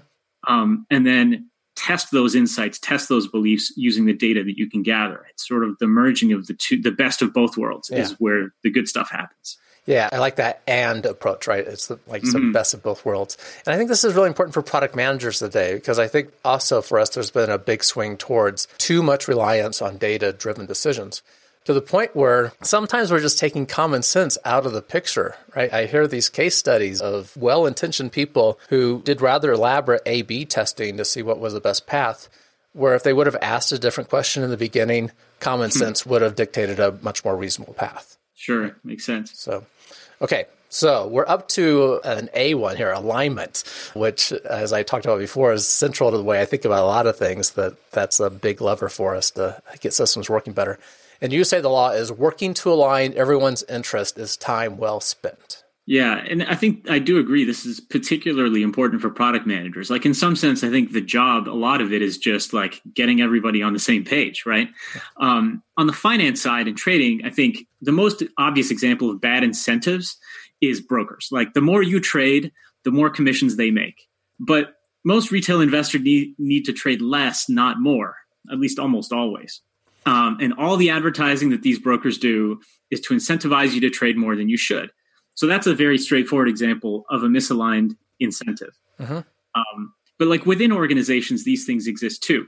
um, 0.52 0.86
and 0.90 1.06
then 1.06 1.48
test 1.76 2.10
those 2.10 2.34
insights, 2.34 2.78
test 2.78 3.08
those 3.08 3.28
beliefs 3.28 3.72
using 3.76 4.06
the 4.06 4.12
data 4.12 4.42
that 4.42 4.58
you 4.58 4.68
can 4.68 4.82
gather. 4.82 5.24
It's 5.30 5.46
sort 5.46 5.62
of 5.62 5.78
the 5.78 5.86
merging 5.86 6.32
of 6.32 6.46
the 6.46 6.54
two, 6.54 6.80
the 6.80 6.90
best 6.90 7.22
of 7.22 7.32
both 7.32 7.56
worlds 7.56 7.90
yeah. 7.92 7.98
is 7.98 8.12
where 8.18 8.52
the 8.62 8.70
good 8.70 8.88
stuff 8.88 9.10
happens. 9.10 9.58
Yeah, 9.86 10.08
I 10.12 10.18
like 10.18 10.36
that 10.36 10.62
and 10.66 11.06
approach, 11.06 11.46
right? 11.46 11.64
It's 11.64 11.88
like 11.90 12.22
mm-hmm. 12.22 12.48
the 12.48 12.52
best 12.52 12.74
of 12.74 12.82
both 12.82 13.04
worlds. 13.04 13.38
And 13.64 13.72
I 13.72 13.78
think 13.78 13.88
this 13.88 14.02
is 14.02 14.14
really 14.14 14.26
important 14.26 14.52
for 14.52 14.62
product 14.62 14.96
managers 14.96 15.38
today 15.38 15.74
because 15.74 16.00
I 16.00 16.08
think 16.08 16.32
also 16.44 16.82
for 16.82 16.98
us, 16.98 17.10
there's 17.10 17.30
been 17.30 17.50
a 17.50 17.58
big 17.58 17.84
swing 17.84 18.16
towards 18.16 18.66
too 18.78 19.00
much 19.02 19.28
reliance 19.28 19.80
on 19.80 19.96
data 19.96 20.32
driven 20.32 20.66
decisions 20.66 21.22
to 21.66 21.74
the 21.74 21.82
point 21.82 22.16
where 22.16 22.52
sometimes 22.62 23.12
we're 23.12 23.20
just 23.20 23.38
taking 23.38 23.66
common 23.66 24.02
sense 24.02 24.38
out 24.44 24.66
of 24.66 24.72
the 24.72 24.82
picture, 24.82 25.36
right? 25.54 25.72
I 25.72 25.86
hear 25.86 26.06
these 26.06 26.28
case 26.28 26.56
studies 26.56 27.00
of 27.00 27.36
well 27.36 27.66
intentioned 27.66 28.12
people 28.12 28.58
who 28.68 29.02
did 29.02 29.20
rather 29.20 29.52
elaborate 29.52 30.02
A 30.06 30.22
B 30.22 30.44
testing 30.44 30.96
to 30.96 31.04
see 31.04 31.22
what 31.22 31.38
was 31.38 31.52
the 31.52 31.60
best 31.60 31.86
path, 31.86 32.28
where 32.72 32.94
if 32.94 33.02
they 33.02 33.12
would 33.12 33.26
have 33.26 33.36
asked 33.42 33.72
a 33.72 33.78
different 33.78 34.10
question 34.10 34.42
in 34.42 34.50
the 34.50 34.56
beginning, 34.56 35.10
common 35.40 35.70
hmm. 35.70 35.78
sense 35.78 36.06
would 36.06 36.22
have 36.22 36.36
dictated 36.36 36.80
a 36.80 36.98
much 37.02 37.24
more 37.24 37.36
reasonable 37.36 37.74
path. 37.74 38.16
Sure, 38.34 38.76
makes 38.84 39.04
sense. 39.04 39.38
So 39.38 39.64
Okay, 40.20 40.46
so 40.70 41.06
we're 41.08 41.28
up 41.28 41.48
to 41.48 42.00
an 42.04 42.30
A 42.32 42.54
one 42.54 42.76
here, 42.76 42.90
alignment, 42.90 43.64
which, 43.94 44.32
as 44.32 44.72
I 44.72 44.82
talked 44.82 45.04
about 45.04 45.18
before, 45.18 45.52
is 45.52 45.68
central 45.68 46.10
to 46.10 46.16
the 46.16 46.22
way 46.22 46.40
I 46.40 46.46
think 46.46 46.64
about 46.64 46.84
a 46.84 46.86
lot 46.86 47.06
of 47.06 47.16
things. 47.16 47.50
That 47.50 47.74
that's 47.90 48.18
a 48.18 48.30
big 48.30 48.60
lever 48.60 48.88
for 48.88 49.14
us 49.14 49.30
to 49.32 49.60
get 49.80 49.92
systems 49.92 50.30
working 50.30 50.54
better. 50.54 50.78
And 51.20 51.32
you 51.32 51.44
say 51.44 51.60
the 51.60 51.68
law 51.68 51.90
is 51.90 52.12
working 52.12 52.54
to 52.54 52.72
align 52.72 53.14
everyone's 53.14 53.62
interest 53.64 54.18
is 54.18 54.36
time 54.36 54.76
well 54.76 55.00
spent. 55.00 55.64
Yeah, 55.88 56.16
and 56.28 56.42
I 56.42 56.56
think 56.56 56.90
I 56.90 56.98
do 56.98 57.18
agree. 57.18 57.44
This 57.44 57.64
is 57.64 57.78
particularly 57.78 58.62
important 58.62 59.00
for 59.00 59.08
product 59.08 59.46
managers. 59.46 59.88
Like 59.88 60.04
in 60.04 60.14
some 60.14 60.34
sense, 60.34 60.64
I 60.64 60.68
think 60.68 60.92
the 60.92 61.00
job, 61.00 61.48
a 61.48 61.50
lot 61.50 61.80
of 61.80 61.92
it 61.92 62.02
is 62.02 62.18
just 62.18 62.52
like 62.52 62.82
getting 62.92 63.20
everybody 63.20 63.62
on 63.62 63.72
the 63.72 63.78
same 63.78 64.04
page, 64.04 64.44
right? 64.44 64.68
Um, 65.18 65.62
on 65.76 65.86
the 65.86 65.92
finance 65.92 66.42
side 66.42 66.66
and 66.66 66.76
trading, 66.76 67.24
I 67.24 67.30
think 67.30 67.68
the 67.80 67.92
most 67.92 68.24
obvious 68.36 68.72
example 68.72 69.10
of 69.10 69.20
bad 69.20 69.44
incentives 69.44 70.16
is 70.60 70.80
brokers. 70.80 71.28
Like 71.30 71.54
the 71.54 71.60
more 71.60 71.84
you 71.84 72.00
trade, 72.00 72.50
the 72.84 72.90
more 72.90 73.08
commissions 73.08 73.54
they 73.54 73.70
make. 73.70 74.08
But 74.40 74.74
most 75.04 75.30
retail 75.30 75.60
investors 75.60 76.02
need, 76.02 76.34
need 76.36 76.64
to 76.64 76.72
trade 76.72 77.00
less, 77.00 77.48
not 77.48 77.80
more, 77.80 78.16
at 78.50 78.58
least 78.58 78.80
almost 78.80 79.12
always. 79.12 79.62
Um, 80.06 80.38
and 80.40 80.54
all 80.54 80.76
the 80.76 80.88
advertising 80.88 81.50
that 81.50 81.62
these 81.62 81.78
brokers 81.78 82.16
do 82.16 82.60
is 82.90 83.00
to 83.02 83.14
incentivize 83.14 83.72
you 83.72 83.80
to 83.80 83.90
trade 83.90 84.16
more 84.16 84.36
than 84.36 84.48
you 84.48 84.56
should. 84.56 84.90
So 85.34 85.46
that's 85.46 85.66
a 85.66 85.74
very 85.74 85.98
straightforward 85.98 86.48
example 86.48 87.04
of 87.10 87.22
a 87.22 87.26
misaligned 87.26 87.96
incentive. 88.20 88.72
Uh-huh. 88.98 89.22
Um, 89.54 89.92
but 90.18 90.28
like 90.28 90.46
within 90.46 90.72
organizations, 90.72 91.44
these 91.44 91.66
things 91.66 91.86
exist 91.86 92.22
too. 92.22 92.46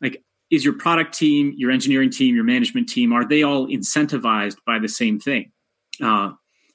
Like 0.00 0.22
is 0.50 0.64
your 0.64 0.74
product 0.74 1.14
team, 1.14 1.52
your 1.56 1.70
engineering 1.70 2.10
team, 2.10 2.34
your 2.34 2.44
management 2.44 2.88
team, 2.88 3.12
are 3.12 3.26
they 3.26 3.42
all 3.42 3.66
incentivized 3.66 4.56
by 4.66 4.78
the 4.78 4.88
same 4.88 5.18
thing? 5.18 5.50
Uh, 6.02 6.32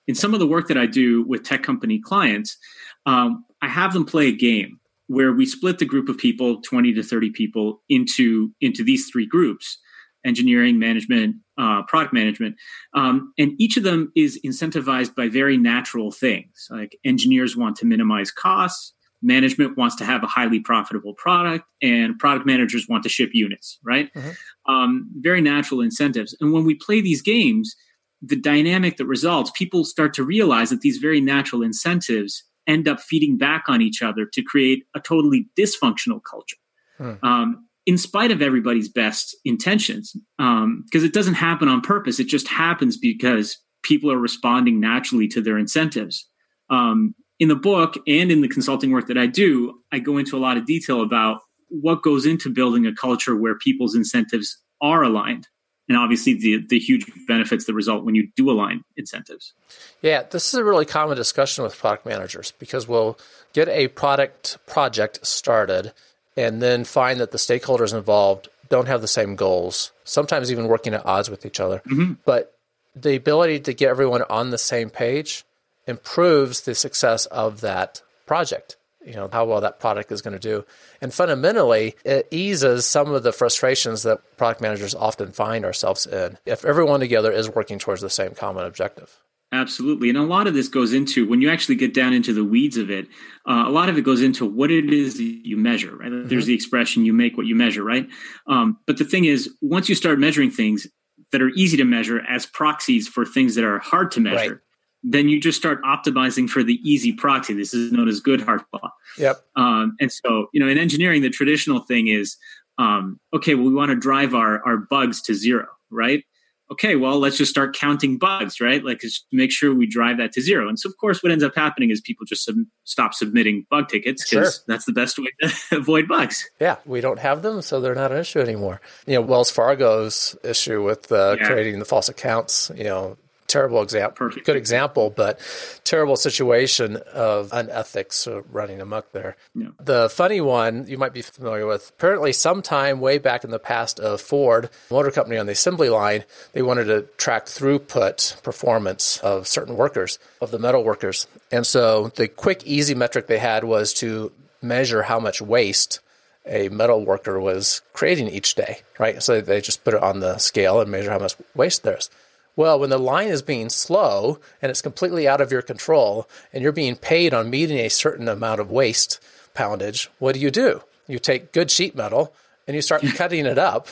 in 0.07 0.15
some 0.15 0.33
of 0.33 0.39
the 0.39 0.47
work 0.47 0.67
that 0.67 0.77
I 0.77 0.85
do 0.85 1.23
with 1.23 1.43
tech 1.43 1.63
company 1.63 1.99
clients, 1.99 2.57
um, 3.05 3.45
I 3.61 3.67
have 3.67 3.93
them 3.93 4.05
play 4.05 4.27
a 4.27 4.35
game 4.35 4.79
where 5.07 5.31
we 5.31 5.45
split 5.45 5.79
the 5.79 5.85
group 5.85 6.09
of 6.09 6.17
people, 6.17 6.61
20 6.61 6.93
to 6.93 7.03
30 7.03 7.31
people, 7.31 7.81
into, 7.89 8.51
into 8.61 8.83
these 8.83 9.09
three 9.09 9.25
groups 9.25 9.79
engineering, 10.25 10.79
management, 10.79 11.35
uh, 11.57 11.83
product 11.83 12.13
management. 12.13 12.55
Um, 12.93 13.33
and 13.37 13.53
each 13.59 13.77
of 13.77 13.83
them 13.83 14.11
is 14.15 14.39
incentivized 14.45 15.15
by 15.15 15.29
very 15.29 15.57
natural 15.57 16.11
things. 16.11 16.67
Like 16.69 16.97
engineers 17.05 17.55
want 17.55 17.77
to 17.77 17.85
minimize 17.85 18.31
costs, 18.31 18.93
management 19.21 19.77
wants 19.77 19.95
to 19.97 20.05
have 20.05 20.23
a 20.23 20.27
highly 20.27 20.59
profitable 20.59 21.13
product, 21.13 21.65
and 21.81 22.17
product 22.19 22.45
managers 22.45 22.87
want 22.87 23.03
to 23.03 23.09
ship 23.09 23.31
units, 23.33 23.79
right? 23.83 24.13
Mm-hmm. 24.13 24.73
Um, 24.73 25.09
very 25.15 25.41
natural 25.41 25.81
incentives. 25.81 26.35
And 26.39 26.53
when 26.53 26.65
we 26.65 26.75
play 26.75 27.01
these 27.01 27.21
games, 27.21 27.75
the 28.21 28.35
dynamic 28.35 28.97
that 28.97 29.05
results, 29.05 29.51
people 29.55 29.85
start 29.85 30.13
to 30.15 30.23
realize 30.23 30.69
that 30.69 30.81
these 30.81 30.97
very 30.97 31.21
natural 31.21 31.63
incentives 31.63 32.43
end 32.67 32.87
up 32.87 32.99
feeding 32.99 33.37
back 33.37 33.63
on 33.67 33.81
each 33.81 34.01
other 34.01 34.25
to 34.25 34.41
create 34.41 34.83
a 34.95 34.99
totally 34.99 35.47
dysfunctional 35.57 36.19
culture. 36.29 36.57
Hmm. 36.97 37.13
Um, 37.23 37.68
in 37.89 37.97
spite 37.97 38.29
of 38.29 38.39
everybody's 38.39 38.87
best 38.87 39.35
intentions, 39.45 40.15
because 40.37 40.63
um, 40.63 40.85
it 40.93 41.11
doesn't 41.11 41.33
happen 41.33 41.67
on 41.67 41.81
purpose. 41.81 42.19
It 42.19 42.27
just 42.27 42.47
happens 42.47 42.97
because 42.97 43.57
people 43.81 44.11
are 44.11 44.19
responding 44.19 44.79
naturally 44.79 45.27
to 45.29 45.41
their 45.41 45.57
incentives. 45.57 46.29
Um, 46.69 47.15
in 47.39 47.47
the 47.47 47.55
book 47.55 47.95
and 48.05 48.31
in 48.31 48.41
the 48.41 48.47
consulting 48.47 48.91
work 48.91 49.07
that 49.07 49.17
I 49.17 49.25
do, 49.25 49.79
I 49.91 49.97
go 49.97 50.19
into 50.19 50.37
a 50.37 50.39
lot 50.39 50.55
of 50.55 50.67
detail 50.67 51.01
about 51.01 51.39
what 51.69 52.03
goes 52.03 52.27
into 52.27 52.51
building 52.51 52.85
a 52.85 52.93
culture 52.93 53.35
where 53.35 53.57
people's 53.57 53.95
incentives 53.95 54.55
are 54.79 55.01
aligned 55.01 55.47
and 55.87 55.97
obviously 55.97 56.35
the 56.35 56.63
the 56.67 56.79
huge 56.79 57.11
benefits 57.27 57.65
that 57.65 57.73
result 57.73 58.05
when 58.05 58.13
you 58.13 58.29
do 58.35 58.51
align 58.51 58.83
incentives. 58.95 59.53
Yeah, 60.01 60.21
this 60.29 60.53
is 60.53 60.53
a 60.53 60.63
really 60.63 60.85
common 60.85 61.17
discussion 61.17 61.63
with 61.63 61.75
product 61.75 62.05
managers 62.05 62.53
because 62.59 62.87
we'll 62.87 63.17
get 63.53 63.67
a 63.67 63.87
product 63.87 64.59
project 64.67 65.25
started 65.25 65.91
and 66.39 66.61
then 66.61 66.85
find 66.85 67.19
that 67.19 67.31
the 67.31 67.37
stakeholders 67.37 67.93
involved 67.93 68.47
don't 68.69 68.87
have 68.87 69.01
the 69.01 69.07
same 69.07 69.35
goals, 69.35 69.91
sometimes 70.05 70.51
even 70.51 70.67
working 70.67 70.93
at 70.93 71.05
odds 71.05 71.29
with 71.29 71.45
each 71.45 71.59
other. 71.59 71.81
Mm-hmm. 71.87 72.13
But 72.23 72.55
the 72.95 73.15
ability 73.15 73.59
to 73.61 73.73
get 73.73 73.89
everyone 73.89 74.23
on 74.29 74.49
the 74.49 74.57
same 74.57 74.89
page 74.89 75.43
improves 75.85 76.61
the 76.61 76.75
success 76.75 77.25
of 77.27 77.61
that 77.61 78.01
project 78.25 78.77
you 79.05 79.13
know 79.13 79.29
how 79.31 79.45
well 79.45 79.61
that 79.61 79.79
product 79.79 80.11
is 80.11 80.21
going 80.21 80.33
to 80.33 80.39
do 80.39 80.65
and 81.01 81.13
fundamentally 81.13 81.95
it 82.03 82.27
eases 82.31 82.85
some 82.85 83.11
of 83.11 83.23
the 83.23 83.31
frustrations 83.31 84.03
that 84.03 84.19
product 84.37 84.61
managers 84.61 84.93
often 84.93 85.31
find 85.31 85.63
ourselves 85.65 86.05
in 86.05 86.37
if 86.45 86.65
everyone 86.65 86.99
together 86.99 87.31
is 87.31 87.49
working 87.49 87.79
towards 87.79 88.01
the 88.01 88.09
same 88.09 88.31
common 88.31 88.65
objective 88.65 89.19
absolutely 89.51 90.09
and 90.09 90.17
a 90.17 90.23
lot 90.23 90.47
of 90.47 90.53
this 90.53 90.67
goes 90.67 90.93
into 90.93 91.27
when 91.27 91.41
you 91.41 91.49
actually 91.49 91.75
get 91.75 91.93
down 91.93 92.13
into 92.13 92.33
the 92.33 92.43
weeds 92.43 92.77
of 92.77 92.89
it 92.89 93.07
uh, 93.47 93.63
a 93.65 93.71
lot 93.71 93.89
of 93.89 93.97
it 93.97 94.01
goes 94.01 94.21
into 94.21 94.45
what 94.45 94.69
it 94.69 94.93
is 94.93 95.17
that 95.17 95.23
you 95.23 95.57
measure 95.57 95.95
right 95.95 96.11
mm-hmm. 96.11 96.27
there's 96.27 96.45
the 96.45 96.53
expression 96.53 97.05
you 97.05 97.13
make 97.13 97.35
what 97.35 97.45
you 97.45 97.55
measure 97.55 97.83
right 97.83 98.07
um, 98.47 98.77
but 98.85 98.97
the 98.97 99.05
thing 99.05 99.25
is 99.25 99.49
once 99.61 99.89
you 99.89 99.95
start 99.95 100.19
measuring 100.19 100.51
things 100.51 100.87
that 101.31 101.41
are 101.41 101.49
easy 101.49 101.77
to 101.77 101.83
measure 101.83 102.21
as 102.27 102.45
proxies 102.45 103.07
for 103.07 103.25
things 103.25 103.55
that 103.55 103.63
are 103.63 103.79
hard 103.79 104.11
to 104.11 104.19
measure 104.19 104.51
right 104.51 104.59
then 105.03 105.29
you 105.29 105.39
just 105.39 105.57
start 105.57 105.81
optimizing 105.83 106.49
for 106.49 106.63
the 106.63 106.79
easy 106.83 107.13
proxy. 107.13 107.53
This 107.53 107.73
is 107.73 107.91
known 107.91 108.07
as 108.07 108.21
Goodhart 108.21 108.65
law. 108.73 108.91
Yep. 109.17 109.37
Um, 109.55 109.95
and 109.99 110.11
so, 110.11 110.47
you 110.53 110.59
know, 110.59 110.67
in 110.67 110.77
engineering, 110.77 111.21
the 111.21 111.29
traditional 111.29 111.79
thing 111.79 112.07
is, 112.07 112.37
um, 112.77 113.19
okay, 113.33 113.55
well, 113.55 113.65
we 113.65 113.73
want 113.73 113.91
to 113.91 113.95
drive 113.95 114.33
our, 114.33 114.61
our 114.65 114.77
bugs 114.77 115.21
to 115.23 115.33
zero, 115.33 115.67
right? 115.89 116.23
Okay, 116.71 116.95
well, 116.95 117.19
let's 117.19 117.37
just 117.37 117.49
start 117.49 117.75
counting 117.75 118.17
bugs, 118.17 118.61
right? 118.61 118.83
Like, 118.83 118.99
just 118.99 119.25
make 119.31 119.51
sure 119.51 119.73
we 119.73 119.87
drive 119.87 120.17
that 120.17 120.31
to 120.33 120.41
zero. 120.41 120.69
And 120.69 120.79
so, 120.79 120.87
of 120.87 120.95
course, 120.97 121.23
what 121.23 121.31
ends 121.31 121.43
up 121.43 121.55
happening 121.55 121.89
is 121.89 121.99
people 121.99 122.25
just 122.27 122.45
sub- 122.45 122.55
stop 122.83 123.13
submitting 123.13 123.65
bug 123.71 123.89
tickets 123.89 124.29
because 124.29 124.55
sure. 124.55 124.63
that's 124.67 124.85
the 124.85 124.91
best 124.91 125.17
way 125.17 125.31
to 125.41 125.51
avoid 125.77 126.07
bugs. 126.07 126.47
Yeah, 126.59 126.75
we 126.85 127.01
don't 127.01 127.19
have 127.19 127.41
them, 127.41 127.61
so 127.61 127.81
they're 127.81 127.95
not 127.95 128.11
an 128.11 128.19
issue 128.19 128.39
anymore. 128.39 128.81
You 129.07 129.15
know, 129.15 129.21
Wells 129.21 129.49
Fargo's 129.49 130.35
issue 130.43 130.83
with 130.83 131.11
uh, 131.11 131.37
yeah. 131.39 131.47
creating 131.47 131.79
the 131.79 131.85
false 131.85 132.07
accounts, 132.07 132.71
you 132.75 132.83
know, 132.83 133.17
terrible 133.49 133.81
example, 133.81 134.15
Perfect. 134.15 134.45
good 134.45 134.55
example, 134.55 135.09
but 135.09 135.39
terrible 135.83 136.15
situation 136.15 136.97
of 137.13 137.49
unethics 137.51 138.27
uh, 138.27 138.43
running 138.51 138.79
amok 138.79 139.11
there. 139.11 139.35
Yeah. 139.53 139.69
The 139.79 140.09
funny 140.09 140.39
one 140.39 140.87
you 140.87 140.97
might 140.97 141.13
be 141.13 141.21
familiar 141.21 141.65
with. 141.65 141.89
Apparently, 141.97 142.31
sometime 142.31 142.99
way 142.99 143.17
back 143.17 143.43
in 143.43 143.51
the 143.51 143.59
past, 143.59 143.99
of 143.99 144.21
Ford 144.21 144.69
Motor 144.91 145.11
Company 145.11 145.37
on 145.37 145.45
the 145.45 145.53
assembly 145.53 145.89
line, 145.89 146.23
they 146.53 146.61
wanted 146.61 146.85
to 146.85 147.01
track 147.17 147.45
throughput 147.47 148.41
performance 148.43 149.17
of 149.17 149.47
certain 149.47 149.75
workers, 149.75 150.19
of 150.41 150.51
the 150.51 150.59
metal 150.59 150.83
workers, 150.83 151.27
and 151.51 151.65
so 151.65 152.09
the 152.15 152.27
quick, 152.27 152.65
easy 152.65 152.93
metric 152.95 153.27
they 153.27 153.39
had 153.39 153.63
was 153.63 153.93
to 153.95 154.31
measure 154.61 155.03
how 155.03 155.19
much 155.19 155.41
waste 155.41 155.99
a 156.45 156.69
metal 156.69 157.05
worker 157.05 157.39
was 157.39 157.81
creating 157.93 158.29
each 158.29 158.55
day, 158.55 158.79
right? 158.97 159.21
So 159.21 159.41
they 159.41 159.61
just 159.61 159.83
put 159.83 159.93
it 159.93 160.03
on 160.03 160.19
the 160.19 160.37
scale 160.37 160.81
and 160.81 160.89
measure 160.89 161.11
how 161.11 161.19
much 161.19 161.35
waste 161.55 161.83
there 161.83 161.97
is. 161.97 162.09
Well, 162.55 162.79
when 162.79 162.89
the 162.89 162.97
line 162.97 163.29
is 163.29 163.41
being 163.41 163.69
slow 163.69 164.39
and 164.61 164.69
it's 164.69 164.81
completely 164.81 165.27
out 165.27 165.41
of 165.41 165.51
your 165.51 165.61
control 165.61 166.29
and 166.51 166.61
you're 166.61 166.71
being 166.71 166.95
paid 166.95 167.33
on 167.33 167.49
meeting 167.49 167.77
a 167.77 167.89
certain 167.89 168.27
amount 168.27 168.59
of 168.59 168.71
waste 168.71 169.19
poundage, 169.53 170.09
what 170.19 170.33
do 170.35 170.41
you 170.41 170.51
do? 170.51 170.81
You 171.07 171.19
take 171.19 171.51
good 171.51 171.71
sheet 171.71 171.95
metal 171.95 172.33
and 172.67 172.75
you 172.75 172.81
start 172.81 173.01
cutting 173.15 173.45
it 173.45 173.57
up 173.57 173.87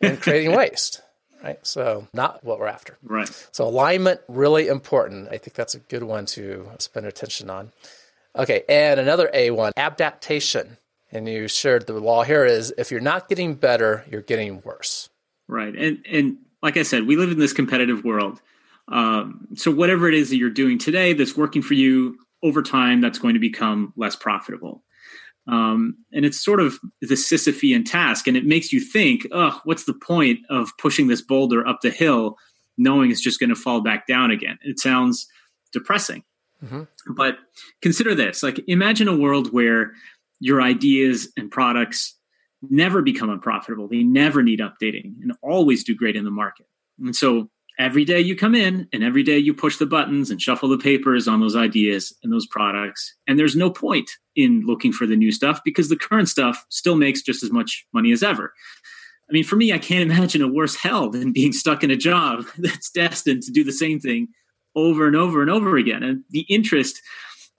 and 0.00 0.20
creating 0.20 0.54
waste. 0.54 1.02
Right. 1.42 1.58
So 1.66 2.06
not 2.14 2.44
what 2.44 2.60
we're 2.60 2.68
after. 2.68 2.96
Right. 3.02 3.28
So 3.50 3.66
alignment 3.66 4.20
really 4.28 4.68
important. 4.68 5.28
I 5.28 5.38
think 5.38 5.54
that's 5.54 5.74
a 5.74 5.80
good 5.80 6.04
one 6.04 6.26
to 6.26 6.70
spend 6.78 7.06
attention 7.06 7.50
on. 7.50 7.72
Okay, 8.34 8.62
and 8.68 8.98
another 8.98 9.28
A 9.34 9.50
one, 9.50 9.72
adaptation. 9.76 10.78
And 11.10 11.28
you 11.28 11.48
shared 11.48 11.86
the 11.86 11.92
law 11.94 12.22
here 12.22 12.46
is 12.46 12.72
if 12.78 12.90
you're 12.90 13.00
not 13.00 13.28
getting 13.28 13.54
better, 13.54 14.04
you're 14.10 14.22
getting 14.22 14.62
worse. 14.62 15.10
Right. 15.48 15.74
And 15.74 16.06
and 16.10 16.38
like 16.62 16.76
I 16.76 16.82
said, 16.82 17.06
we 17.06 17.16
live 17.16 17.30
in 17.30 17.38
this 17.38 17.52
competitive 17.52 18.04
world. 18.04 18.40
Um, 18.88 19.48
so 19.54 19.70
whatever 19.70 20.08
it 20.08 20.14
is 20.14 20.30
that 20.30 20.36
you're 20.36 20.50
doing 20.50 20.78
today 20.78 21.12
that's 21.12 21.36
working 21.36 21.62
for 21.62 21.74
you 21.74 22.18
over 22.42 22.62
time, 22.62 23.00
that's 23.00 23.18
going 23.18 23.34
to 23.34 23.40
become 23.40 23.92
less 23.96 24.16
profitable. 24.16 24.82
Um, 25.48 25.96
and 26.12 26.24
it's 26.24 26.42
sort 26.42 26.60
of 26.60 26.78
the 27.00 27.14
Sisyphean 27.14 27.84
task, 27.84 28.28
and 28.28 28.36
it 28.36 28.46
makes 28.46 28.72
you 28.72 28.80
think, 28.80 29.26
"Oh, 29.32 29.60
what's 29.64 29.84
the 29.84 29.94
point 29.94 30.40
of 30.50 30.70
pushing 30.78 31.08
this 31.08 31.20
boulder 31.20 31.66
up 31.66 31.80
the 31.80 31.90
hill, 31.90 32.36
knowing 32.78 33.10
it's 33.10 33.20
just 33.20 33.40
going 33.40 33.50
to 33.50 33.56
fall 33.56 33.80
back 33.80 34.06
down 34.06 34.30
again?" 34.30 34.58
It 34.62 34.78
sounds 34.78 35.26
depressing. 35.72 36.22
Mm-hmm. 36.64 36.82
But 37.16 37.38
consider 37.80 38.14
this: 38.14 38.44
like, 38.44 38.62
imagine 38.68 39.08
a 39.08 39.16
world 39.16 39.52
where 39.52 39.92
your 40.38 40.62
ideas 40.62 41.28
and 41.36 41.50
products 41.50 42.16
never 42.70 43.02
become 43.02 43.30
unprofitable. 43.30 43.88
They 43.88 44.02
never 44.02 44.42
need 44.42 44.60
updating 44.60 45.14
and 45.22 45.32
always 45.42 45.84
do 45.84 45.94
great 45.94 46.16
in 46.16 46.24
the 46.24 46.30
market. 46.30 46.66
And 46.98 47.14
so 47.16 47.50
every 47.78 48.04
day 48.04 48.20
you 48.20 48.36
come 48.36 48.54
in 48.54 48.88
and 48.92 49.02
every 49.02 49.22
day 49.22 49.38
you 49.38 49.54
push 49.54 49.78
the 49.78 49.86
buttons 49.86 50.30
and 50.30 50.40
shuffle 50.40 50.68
the 50.68 50.78
papers 50.78 51.26
on 51.26 51.40
those 51.40 51.56
ideas 51.56 52.14
and 52.22 52.32
those 52.32 52.46
products. 52.46 53.14
And 53.26 53.38
there's 53.38 53.56
no 53.56 53.70
point 53.70 54.10
in 54.36 54.62
looking 54.66 54.92
for 54.92 55.06
the 55.06 55.16
new 55.16 55.32
stuff 55.32 55.60
because 55.64 55.88
the 55.88 55.96
current 55.96 56.28
stuff 56.28 56.64
still 56.68 56.96
makes 56.96 57.22
just 57.22 57.42
as 57.42 57.50
much 57.50 57.86
money 57.92 58.12
as 58.12 58.22
ever. 58.22 58.52
I 59.28 59.32
mean, 59.32 59.44
for 59.44 59.56
me, 59.56 59.72
I 59.72 59.78
can't 59.78 60.10
imagine 60.10 60.42
a 60.42 60.48
worse 60.48 60.76
hell 60.76 61.08
than 61.08 61.32
being 61.32 61.52
stuck 61.52 61.82
in 61.82 61.90
a 61.90 61.96
job 61.96 62.44
that's 62.58 62.90
destined 62.90 63.42
to 63.44 63.52
do 63.52 63.64
the 63.64 63.72
same 63.72 63.98
thing 63.98 64.28
over 64.74 65.06
and 65.06 65.16
over 65.16 65.42
and 65.42 65.50
over 65.50 65.76
again. 65.76 66.02
And 66.02 66.24
the 66.30 66.46
interest, 66.48 67.00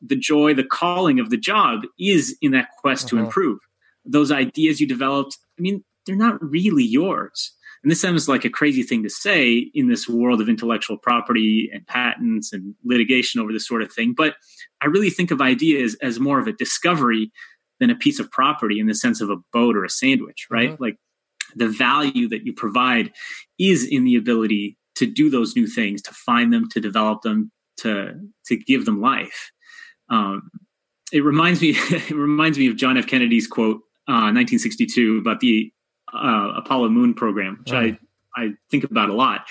the 0.01 0.15
joy, 0.15 0.53
the 0.53 0.63
calling 0.63 1.19
of 1.19 1.29
the 1.29 1.37
job 1.37 1.81
is 1.99 2.37
in 2.41 2.51
that 2.51 2.69
quest 2.79 3.05
uh-huh. 3.05 3.17
to 3.17 3.25
improve 3.25 3.59
those 4.05 4.31
ideas 4.31 4.79
you 4.79 4.87
developed, 4.87 5.37
I 5.57 5.61
mean, 5.61 5.83
they're 6.05 6.15
not 6.15 6.41
really 6.41 6.83
yours. 6.83 7.53
And 7.83 7.91
this 7.91 8.01
sounds 8.01 8.29
like 8.29 8.45
a 8.45 8.49
crazy 8.49 8.81
thing 8.81 9.03
to 9.03 9.09
say 9.09 9.69
in 9.73 9.89
this 9.89 10.07
world 10.07 10.39
of 10.41 10.47
intellectual 10.47 10.97
property 10.97 11.69
and 11.73 11.85
patents 11.85 12.53
and 12.53 12.75
litigation 12.85 13.41
over 13.41 13.51
this 13.51 13.67
sort 13.67 13.81
of 13.81 13.91
thing. 13.91 14.13
But 14.15 14.35
I 14.81 14.85
really 14.85 15.09
think 15.09 15.31
of 15.31 15.41
ideas 15.41 15.97
as 16.01 16.19
more 16.19 16.39
of 16.39 16.47
a 16.47 16.53
discovery 16.53 17.31
than 17.79 17.89
a 17.89 17.95
piece 17.95 18.19
of 18.19 18.31
property 18.31 18.79
in 18.79 18.87
the 18.87 18.95
sense 18.95 19.19
of 19.19 19.29
a 19.29 19.35
boat 19.51 19.75
or 19.75 19.83
a 19.83 19.89
sandwich, 19.89 20.47
right? 20.49 20.71
Mm-hmm. 20.71 20.83
Like 20.83 20.95
the 21.55 21.67
value 21.67 22.29
that 22.29 22.45
you 22.45 22.53
provide 22.53 23.11
is 23.59 23.85
in 23.85 24.05
the 24.05 24.15
ability 24.15 24.77
to 24.95 25.05
do 25.05 25.29
those 25.29 25.55
new 25.55 25.67
things, 25.67 26.01
to 26.03 26.13
find 26.13 26.53
them, 26.53 26.69
to 26.69 26.79
develop 26.79 27.21
them, 27.21 27.51
to 27.77 28.13
to 28.45 28.55
give 28.55 28.85
them 28.85 29.01
life. 29.01 29.51
Um, 30.09 30.49
it 31.11 31.23
reminds 31.23 31.61
me 31.61 31.69
it 31.75 32.11
reminds 32.11 32.57
me 32.57 32.67
of 32.67 32.77
John 32.77 32.97
F. 32.97 33.07
Kennedy's 33.07 33.47
quote 33.47 33.81
1962 34.07 35.17
uh, 35.17 35.21
about 35.21 35.39
the 35.39 35.71
uh, 36.13 36.53
Apollo 36.57 36.89
moon 36.89 37.13
program, 37.13 37.57
which 37.59 37.73
I, 37.73 37.97
I 38.35 38.53
think 38.69 38.83
about 38.83 39.09
a 39.09 39.13
lot. 39.13 39.45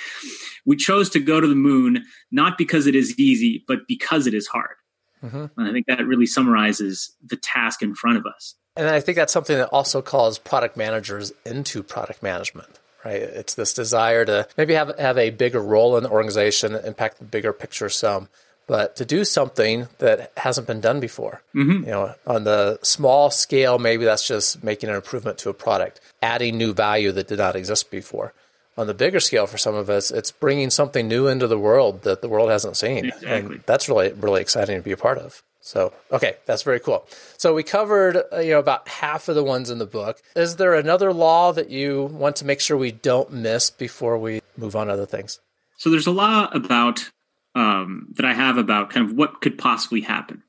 We 0.65 0.77
chose 0.77 1.11
to 1.11 1.21
go 1.21 1.41
to 1.41 1.47
the 1.47 1.55
moon 1.55 2.05
not 2.31 2.59
because 2.59 2.87
it 2.87 2.95
is 2.95 3.19
easy, 3.19 3.65
but 3.67 3.81
because 3.89 4.27
it 4.27 4.35
is 4.35 4.47
hard. 4.47 4.77
Mm-hmm. 5.23 5.47
And 5.57 5.69
I 5.69 5.73
think 5.73 5.87
that 5.87 6.05
really 6.07 6.27
summarizes 6.27 7.15
the 7.25 7.37
task 7.37 7.83
in 7.83 7.95
front 7.95 8.17
of 8.17 8.27
us. 8.27 8.55
And 8.77 8.89
I 8.89 9.01
think 9.01 9.17
that's 9.17 9.33
something 9.33 9.57
that 9.57 9.69
also 9.69 10.03
calls 10.03 10.39
product 10.39 10.77
managers 10.77 11.33
into 11.45 11.83
product 11.83 12.23
management, 12.23 12.81
right? 13.05 13.21
It's 13.21 13.55
this 13.55 13.75
desire 13.75 14.25
to 14.25 14.49
maybe 14.57 14.75
have, 14.75 14.99
have 14.99 15.19
a 15.19 15.31
bigger 15.31 15.61
role 15.61 15.97
in 15.97 16.05
the 16.05 16.11
organization, 16.11 16.75
impact 16.75 17.19
the 17.19 17.25
bigger 17.25 17.53
picture 17.53 17.89
some, 17.89 18.29
but 18.67 18.97
to 18.97 19.05
do 19.05 19.25
something 19.25 19.89
that 19.99 20.33
hasn't 20.37 20.67
been 20.67 20.81
done 20.81 21.01
before. 21.01 21.43
Mm-hmm. 21.55 21.85
You 21.85 21.91
know, 21.91 22.15
on 22.27 22.45
the 22.45 22.79
small 22.83 23.31
scale, 23.31 23.79
maybe 23.79 24.05
that's 24.05 24.27
just 24.27 24.63
making 24.63 24.89
an 24.89 24.97
improvement 24.97 25.39
to 25.39 25.51
a 25.51 25.55
product, 25.55 26.01
adding 26.23 26.57
new 26.57 26.73
value 26.73 27.13
that 27.13 27.29
did 27.29 27.39
not 27.39 27.57
exist 27.57 27.91
before. 27.91 28.33
On 28.79 28.87
the 28.87 28.95
bigger 28.95 29.21
scale, 29.21 29.47
for 29.47 29.59
some 29.59 29.75
of 29.75 29.91
us, 29.91 30.11
it's 30.11 30.31
bringing 30.31 30.71
something 30.71 31.07
new 31.07 31.27
into 31.27 31.47
the 31.47 31.59
world 31.59 32.03
that 32.03 32.23
the 32.23 32.29
world 32.29 32.51
hasn't 32.51 32.77
seen, 32.77 33.07
exactly. 33.07 33.29
and 33.29 33.63
that's 33.67 33.89
really 33.89 34.13
really 34.13 34.41
exciting 34.41 34.77
to 34.77 34.83
be 34.83 34.93
a 34.93 34.97
part 34.97 35.19
of. 35.19 35.43
So, 35.61 35.93
okay, 36.11 36.37
that's 36.45 36.63
very 36.65 36.81
cool. 36.81 37.07
So 37.39 37.55
we 37.55 37.63
covered, 37.63 38.17
uh, 38.33 38.41
you 38.41 38.51
know, 38.51 38.59
about 38.59 38.89
half 38.89 39.29
of 39.29 39.37
the 39.37 39.45
ones 39.45 39.71
in 39.71 39.79
the 39.79 39.87
book. 39.87 40.21
Is 40.35 40.57
there 40.57 40.75
another 40.75 41.13
law 41.13 41.53
that 41.53 41.71
you 41.71 42.03
want 42.03 42.35
to 42.37 42.45
make 42.45 42.61
sure 42.61 42.77
we 42.77 42.91
don't 42.91 43.33
miss 43.33 43.71
before 43.71 44.19
we 44.19 44.41
move 44.57 44.75
on 44.75 44.89
to 44.89 44.95
other 44.95 45.07
things? 45.07 45.39
So 45.77 45.89
there's 45.89 46.09
a 46.09 46.13
law 46.13 46.49
about 46.53 47.11
um, 47.55 48.09
that 48.15 48.25
I 48.25 48.33
have 48.33 48.57
about 48.57 48.91
kind 48.91 49.09
of 49.09 49.17
what 49.17 49.41
could 49.41 49.59
possibly 49.59 50.01
happen, 50.01 50.43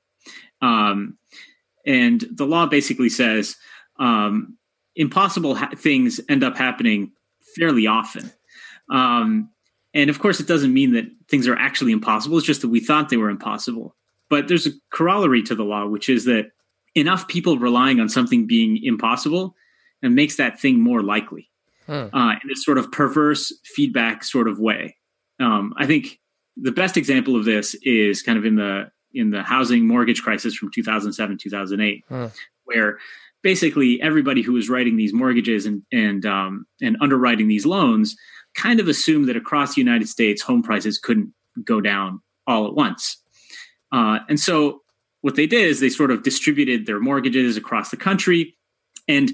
um, 0.62 1.18
and 1.86 2.24
the 2.32 2.46
law 2.46 2.66
basically 2.66 3.10
says 3.10 3.56
um, 4.00 4.58
impossible 4.96 5.56
ha- 5.56 5.72
things 5.76 6.20
end 6.30 6.44
up 6.44 6.58
happening 6.58 7.12
fairly 7.56 7.88
often. 7.88 8.32
Um, 8.90 9.50
and 9.94 10.10
of 10.10 10.20
course, 10.20 10.40
it 10.40 10.48
doesn't 10.48 10.74
mean 10.74 10.94
that 10.94 11.06
things 11.28 11.48
are 11.48 11.56
actually 11.56 11.92
impossible. 11.92 12.38
It's 12.38 12.48
just 12.48 12.62
that 12.62 12.70
we 12.70 12.80
thought 12.80 13.10
they 13.10 13.18
were 13.18 13.30
impossible. 13.30 13.96
But 14.30 14.48
there's 14.48 14.66
a 14.66 14.72
corollary 14.92 15.44
to 15.44 15.56
the 15.56 15.64
law, 15.64 15.86
which 15.86 16.10
is 16.10 16.26
that 16.26 16.52
enough 16.96 17.28
people 17.28 17.58
relying 17.58 18.00
on 18.00 18.10
something 18.10 18.48
being 18.48 18.84
impossible 18.84 19.56
and 20.02 20.16
makes 20.16 20.38
that 20.38 20.60
thing 20.60 20.80
more 20.80 21.02
likely 21.02 21.50
hmm. 21.86 22.08
uh, 22.14 22.32
in 22.32 22.48
this 22.48 22.64
sort 22.64 22.78
of 22.78 22.92
perverse 22.92 23.54
feedback 23.64 24.24
sort 24.24 24.48
of 24.48 24.60
way. 24.60 24.96
Um, 25.40 25.74
I 25.78 25.86
think 25.86 26.20
the 26.58 26.72
best 26.72 26.98
example 26.98 27.36
of 27.36 27.46
this 27.46 27.76
is 27.84 28.22
kind 28.22 28.38
of 28.38 28.46
in 28.46 28.56
the 28.56 28.92
in 29.14 29.30
the 29.30 29.44
housing 29.44 29.88
mortgage 29.88 30.22
crisis 30.22 30.56
from 30.56 30.72
2007 30.72 31.38
2008 31.38 32.04
hmm. 32.08 32.26
where 32.66 33.00
basically 33.42 34.02
everybody 34.02 34.42
who 34.42 34.54
was 34.54 34.70
writing 34.70 34.98
these 34.98 35.14
mortgages 35.14 35.66
and 35.66 35.84
and 35.92 36.26
um, 36.26 36.66
and 36.82 36.98
underwriting 37.02 37.48
these 37.48 37.66
loans 37.66 38.16
kind 38.56 38.80
of 38.80 38.88
assumed 38.88 39.28
that 39.28 39.36
across 39.36 39.76
the 39.76 39.82
United 39.82 40.08
States 40.08 40.42
home 40.42 40.62
prices 40.62 41.00
couldn't 41.00 41.34
go 41.64 41.82
down 41.82 42.22
all 42.48 42.68
at 42.68 42.74
once 42.74 43.18
uh, 43.92 44.20
and 44.30 44.40
so 44.40 44.82
what 45.22 45.36
they 45.36 45.48
did 45.48 45.68
is 45.68 45.80
they 45.80 45.90
sort 45.90 46.12
of 46.12 46.24
distributed 46.24 46.86
their 46.86 47.00
mortgages 47.00 47.56
across 47.56 47.90
the 47.90 47.98
country 47.98 48.56
and 49.08 49.32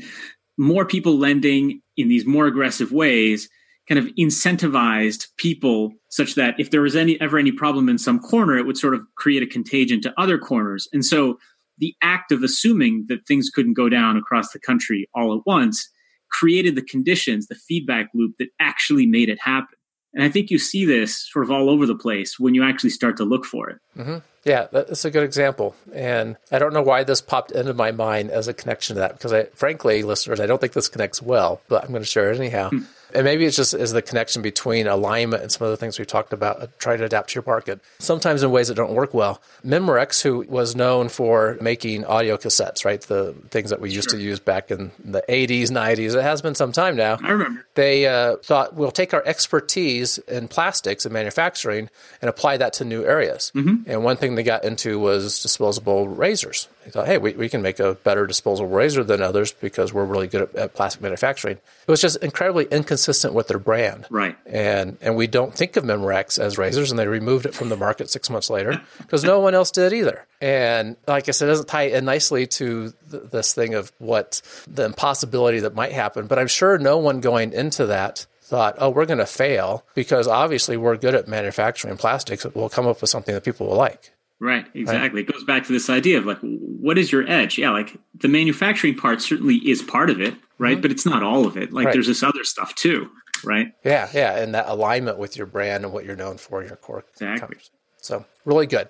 more 0.58 0.86
people 0.86 1.18
lending 1.18 1.82
in 1.96 2.10
these 2.10 2.26
more 2.26 2.46
aggressive 2.46 2.92
ways 2.92 3.50
kind 3.90 4.00
of 4.00 4.06
incentivized 4.16 5.28
people 5.38 5.92
such 6.10 6.36
that 6.36 6.54
if 6.60 6.70
there 6.70 6.82
was 6.82 6.96
any 6.96 7.20
ever 7.20 7.38
any 7.38 7.52
problem 7.52 7.90
in 7.90 7.98
some 7.98 8.20
corner 8.20 8.58
it 8.58 8.66
would 8.66 8.78
sort 8.78 8.94
of 8.94 9.02
create 9.16 9.44
a 9.44 9.48
contagion 9.48 10.00
to 10.02 10.14
other 10.18 10.38
corners 10.38 10.88
and 10.94 11.04
so 11.04 11.38
the 11.80 11.96
act 12.02 12.32
of 12.32 12.44
assuming 12.44 13.06
that 13.08 13.26
things 13.26 13.50
couldn't 13.50 13.74
go 13.74 13.90
down 13.90 14.16
across 14.16 14.52
the 14.52 14.60
country 14.60 15.10
all 15.16 15.36
at 15.36 15.42
once 15.46 15.90
created 16.32 16.76
the 16.76 16.84
conditions 16.84 17.48
the 17.48 17.56
feedback 17.56 18.10
loop 18.14 18.36
that 18.38 18.50
actually 18.60 19.08
made 19.08 19.30
it 19.30 19.40
happen 19.42 19.76
and 20.14 20.24
i 20.24 20.30
think 20.30 20.52
you 20.52 20.60
see 20.60 20.86
this 20.86 21.28
sort 21.32 21.44
of 21.44 21.52
all 21.52 21.70
over 21.70 21.86
the 21.86 21.96
place 21.96 22.40
when 22.40 22.54
you 22.54 22.64
actually 22.64 22.92
start 22.92 23.18
to 23.18 23.24
look 23.24 23.46
for 23.46 23.70
it 23.70 23.78
mm-hmm. 23.98 24.18
Yeah, 24.46 24.68
that's 24.72 25.04
a 25.04 25.12
good 25.12 25.24
example. 25.24 25.76
And 25.94 26.38
I 26.50 26.60
don't 26.60 26.74
know 26.74 26.82
why 26.82 27.04
this 27.04 27.22
popped 27.22 27.52
into 27.52 27.74
my 27.74 27.92
mind 27.92 28.32
as 28.32 28.48
a 28.48 28.54
connection 28.54 28.96
to 28.96 29.02
that 29.02 29.12
because 29.12 29.34
I 29.34 29.44
frankly, 29.54 30.02
listeners, 30.02 30.40
I 30.40 30.46
don't 30.46 30.62
think 30.62 30.72
this 30.72 30.88
connects 30.88 31.22
well, 31.22 31.62
but 31.68 31.84
I'm 31.84 31.90
going 31.90 32.02
to 32.02 32.08
share 32.08 32.32
it 32.32 32.38
anyhow. 32.38 32.70
Hmm. 32.70 32.80
And 33.14 33.24
maybe 33.24 33.46
it's 33.46 33.56
just 33.56 33.74
is 33.74 33.92
the 33.92 34.02
connection 34.02 34.42
between 34.42 34.88
alignment 34.88 35.42
and 35.42 35.52
some 35.52 35.66
of 35.66 35.72
the 35.72 35.78
things 35.78 35.98
we've 35.98 36.08
talked 36.08 36.34
about, 36.34 36.62
uh, 36.62 36.68
trying 36.78 37.00
to 37.00 37.06
adapt 37.06 37.30
to 37.30 37.36
your 37.36 37.44
market, 37.46 37.80
sometimes 38.00 38.44
in 38.44 38.52
ways 38.52 38.68
that 38.68 38.76
don't 38.76 38.94
work 38.94 39.14
well. 39.14 39.42
Memorex, 39.66 40.22
who 40.22 40.46
was 40.48 40.76
known 40.76 41.10
for 41.10 41.58
making 41.62 42.06
audio 42.06 42.38
cassettes, 42.38 42.86
right? 42.86 43.02
The 43.02 43.34
things 43.50 43.70
that 43.70 43.82
we 43.82 43.92
used 43.92 44.12
sure. 44.12 44.20
to 44.20 44.24
use 44.24 44.40
back 44.40 44.72
in 44.72 44.92
the 45.04 45.24
80s, 45.28 45.70
90s, 45.70 46.16
it 46.16 46.22
has 46.22 46.42
been 46.42 46.56
some 46.56 46.72
time 46.72 46.96
now. 46.96 47.18
I 47.24 47.32
remember. 47.32 47.66
They 47.76 48.08
uh, 48.08 48.38
thought 48.38 48.76
we'll 48.76 48.92
take 48.92 49.14
our 49.14 49.24
expertise 49.26 50.18
in 50.20 50.48
plastics 50.48 51.06
and 51.06 51.14
manufacturing 51.14 51.90
and 52.22 52.30
apply 52.30 52.58
that 52.58 52.74
to 52.74 52.86
new 52.86 53.04
areas. 53.06 53.52
Mm-hmm. 53.56 53.90
And 53.90 54.04
one 54.04 54.18
thing 54.18 54.36
they 54.36 54.44
got 54.44 54.64
into 54.66 55.00
was 55.00 55.42
disposable 55.42 56.08
razors. 56.08 56.68
They 56.90 56.94
thought, 56.94 57.06
hey, 57.06 57.20
we, 57.20 57.34
we 57.34 57.50
can 57.50 57.62
make 57.62 57.80
a 57.80 57.94
better 57.94 58.26
disposable 58.26 58.68
razor 58.68 59.04
than 59.04 59.22
others 59.22 59.52
because 59.52 59.94
we're 59.94 60.06
really 60.06 60.26
good 60.26 60.42
at, 60.42 60.56
at 60.56 60.74
plastic 60.74 61.04
manufacturing. 61.04 61.58
It 61.58 61.92
was 61.92 62.02
just 62.02 62.18
incredibly 62.24 62.66
inconsistent 62.66 63.36
with 63.36 63.48
their 63.48 63.60
brand. 63.60 64.08
Right. 64.10 64.36
And 64.48 64.98
and 65.02 65.16
we 65.16 65.28
don't 65.28 65.54
think 65.54 65.76
of 65.76 65.84
Memorex 65.84 66.40
as 66.40 66.58
razors, 66.58 66.90
and 66.90 66.98
they 66.98 67.06
removed 67.06 67.46
it 67.46 67.54
from 67.54 67.70
the 67.70 67.78
market 67.78 68.10
six 68.10 68.28
months 68.28 68.50
later 68.50 68.82
because 68.98 69.24
no 69.24 69.40
one 69.40 69.54
else 69.54 69.70
did 69.70 69.94
either. 69.94 70.26
And 70.42 70.96
like 71.08 71.30
I 71.30 71.32
said, 71.32 71.46
it 71.46 71.52
doesn't 71.52 71.68
tie 71.68 71.84
in 71.84 72.06
nicely 72.06 72.48
to 72.48 72.92
th- 73.12 73.24
this 73.32 73.54
thing 73.54 73.76
of 73.76 73.92
what 74.00 74.42
the 74.66 74.86
impossibility 74.86 75.60
that 75.60 75.76
might 75.76 75.92
happen. 75.92 76.26
But 76.26 76.40
I'm 76.40 76.48
sure 76.48 76.80
no 76.80 76.98
one 76.98 77.20
going 77.20 77.54
into 77.54 77.86
that 77.86 78.26
thought, 78.42 78.78
oh, 78.80 78.90
we're 78.90 79.06
going 79.06 79.20
to 79.20 79.28
fail 79.28 79.86
because 79.94 80.28
obviously 80.28 80.76
we're 80.76 80.98
good 80.98 81.14
at 81.14 81.28
manufacturing 81.28 81.98
plastics. 81.98 82.48
We'll 82.56 82.68
come 82.68 82.88
up 82.88 83.00
with 83.00 83.12
something 83.12 83.36
that 83.36 83.44
people 83.44 83.68
will 83.68 83.76
like. 83.76 84.12
Right, 84.42 84.66
exactly. 84.74 85.22
Right? 85.22 85.30
It 85.30 85.34
goes 85.34 85.44
back 85.44 85.66
to 85.66 85.74
this 85.74 85.90
idea 85.90 86.18
of 86.18 86.26
like, 86.26 86.40
what 86.42 86.98
is 86.98 87.12
your 87.12 87.28
edge? 87.30 87.58
Yeah, 87.58 87.72
like 87.72 87.98
the 88.16 88.30
manufacturing 88.30 88.96
part 88.96 89.22
certainly 89.22 89.56
is 89.56 89.82
part 89.82 90.10
of 90.10 90.22
it, 90.22 90.34
right? 90.58 90.74
Mm-hmm. 90.74 90.82
But 90.82 90.92
it's 90.92 91.06
not 91.06 91.24
all 91.24 91.46
of 91.46 91.58
it. 91.58 91.74
Like 91.74 91.88
right. 91.88 91.94
there's 91.94 92.08
this 92.08 92.24
other 92.24 92.46
stuff 92.46 92.74
too, 92.76 93.10
right? 93.44 93.74
Yeah, 93.84 94.08
yeah, 94.14 94.38
and 94.38 94.56
that 94.56 94.70
alignment 94.70 95.18
with 95.18 95.36
your 95.36 95.46
brand 95.46 95.84
and 95.84 95.94
what 95.94 96.06
you're 96.06 96.16
known 96.16 96.38
for, 96.38 96.64
your 96.64 96.78
core. 96.78 97.04
Exactly. 97.12 97.58
So 97.98 98.26
really 98.46 98.68
good. 98.68 98.88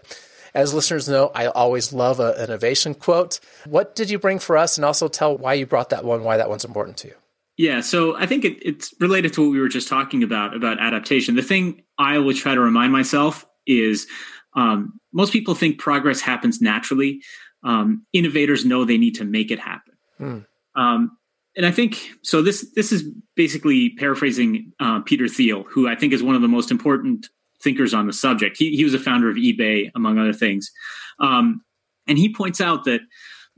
As 0.54 0.74
listeners 0.74 1.10
know, 1.10 1.32
I 1.34 1.48
always 1.48 1.94
love 1.94 2.20
an 2.20 2.36
innovation 2.44 2.94
quote. 2.94 3.40
What 3.66 3.96
did 3.96 4.10
you 4.10 4.20
bring 4.20 4.38
for 4.38 4.56
us, 4.56 4.78
and 4.78 4.86
also 4.86 5.08
tell 5.08 5.36
why 5.36 5.54
you 5.54 5.66
brought 5.66 5.90
that 5.90 6.06
one, 6.06 6.24
why 6.24 6.38
that 6.38 6.50
one's 6.50 6.66
important 6.66 6.98
to 6.98 7.08
you? 7.08 7.16
Yeah, 7.58 7.82
so 7.82 8.16
I 8.16 8.26
think 8.26 8.46
it, 8.46 8.58
it's 8.62 8.94
related 9.00 9.34
to 9.34 9.42
what 9.42 9.52
we 9.52 9.60
were 9.60 9.68
just 9.68 9.88
talking 9.88 10.24
about 10.24 10.56
about 10.56 10.80
adaptation. 10.80 11.36
The 11.36 11.42
thing 11.42 11.82
I 11.98 12.18
always 12.18 12.40
try 12.40 12.54
to 12.54 12.62
remind 12.62 12.94
myself 12.94 13.46
is 13.68 14.08
um, 14.56 15.00
most 15.14 15.34
people 15.34 15.56
think 15.56 15.80
progress 15.80 16.22
happens 16.22 16.62
naturally. 16.62 17.22
Um, 17.64 18.06
innovators 18.14 18.66
know 18.66 18.86
they 18.86 18.98
need 18.98 19.16
to 19.16 19.26
make 19.26 19.52
it 19.52 19.60
happen. 19.60 19.94
Mm. 20.20 20.46
Um, 20.76 21.18
and 21.56 21.66
I 21.66 21.72
think 21.72 22.12
so. 22.24 22.42
This 22.42 22.72
this 22.76 22.92
is 22.92 23.04
basically 23.36 23.92
paraphrasing 23.92 24.72
uh, 24.80 25.02
Peter 25.02 25.28
Thiel, 25.28 25.64
who 25.64 25.88
I 25.88 25.96
think 25.96 26.14
is 26.14 26.24
one 26.24 26.36
of 26.36 26.42
the 26.42 26.48
most 26.48 26.72
important 26.72 27.28
thinkers 27.62 27.94
on 27.94 28.08
the 28.08 28.14
subject. 28.14 28.56
He, 28.58 28.76
he 28.78 28.84
was 28.84 28.94
a 28.94 29.00
founder 29.00 29.30
of 29.30 29.36
eBay, 29.36 29.92
among 29.94 30.18
other 30.18 30.32
things, 30.32 30.72
um, 31.20 31.62
and 32.08 32.18
he 32.18 32.34
points 32.34 32.62
out 32.62 32.86
that 32.86 33.02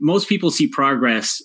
most 0.00 0.28
people 0.28 0.50
see 0.50 0.66
progress, 0.66 1.40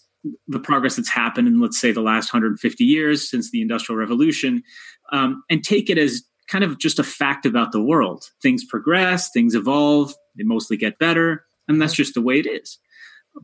the 0.48 0.60
progress 0.60 0.96
that's 0.96 1.10
happened 1.10 1.48
in, 1.48 1.62
let's 1.62 1.80
say, 1.80 1.92
the 1.92 2.02
last 2.02 2.34
150 2.34 2.84
years 2.84 3.30
since 3.30 3.52
the 3.52 3.62
Industrial 3.62 3.98
Revolution, 3.98 4.64
um, 5.12 5.44
and 5.50 5.64
take 5.64 5.90
it 5.92 6.00
as 6.00 6.24
kind 6.48 6.64
of 6.64 6.80
just 6.80 7.00
a 7.00 7.04
fact 7.04 7.46
about 7.46 7.72
the 7.72 7.82
world. 7.82 8.26
Things 8.42 8.64
progress, 8.66 9.30
things 9.32 9.56
evolve, 9.56 10.14
they 10.38 10.44
mostly 10.44 10.78
get 10.78 11.00
better, 11.00 11.46
and 11.68 11.82
that's 11.82 11.94
just 11.94 12.14
the 12.14 12.22
way 12.22 12.40
it 12.40 12.48
is. 12.48 12.80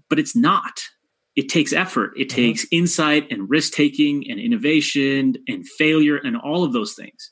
But 0.10 0.20
it's 0.20 0.36
not. 0.36 0.80
It 1.36 1.50
takes 1.50 1.74
effort. 1.74 2.14
It 2.16 2.30
mm-hmm. 2.30 2.36
takes 2.36 2.66
insight 2.72 3.32
and 3.32 3.50
risk 3.50 3.74
taking 3.74 4.30
and 4.30 4.40
innovation 4.40 5.36
and 5.48 5.68
failure 5.68 6.18
and 6.18 6.38
all 6.38 6.64
of 6.64 6.74
those 6.74 6.94
things. 6.94 7.32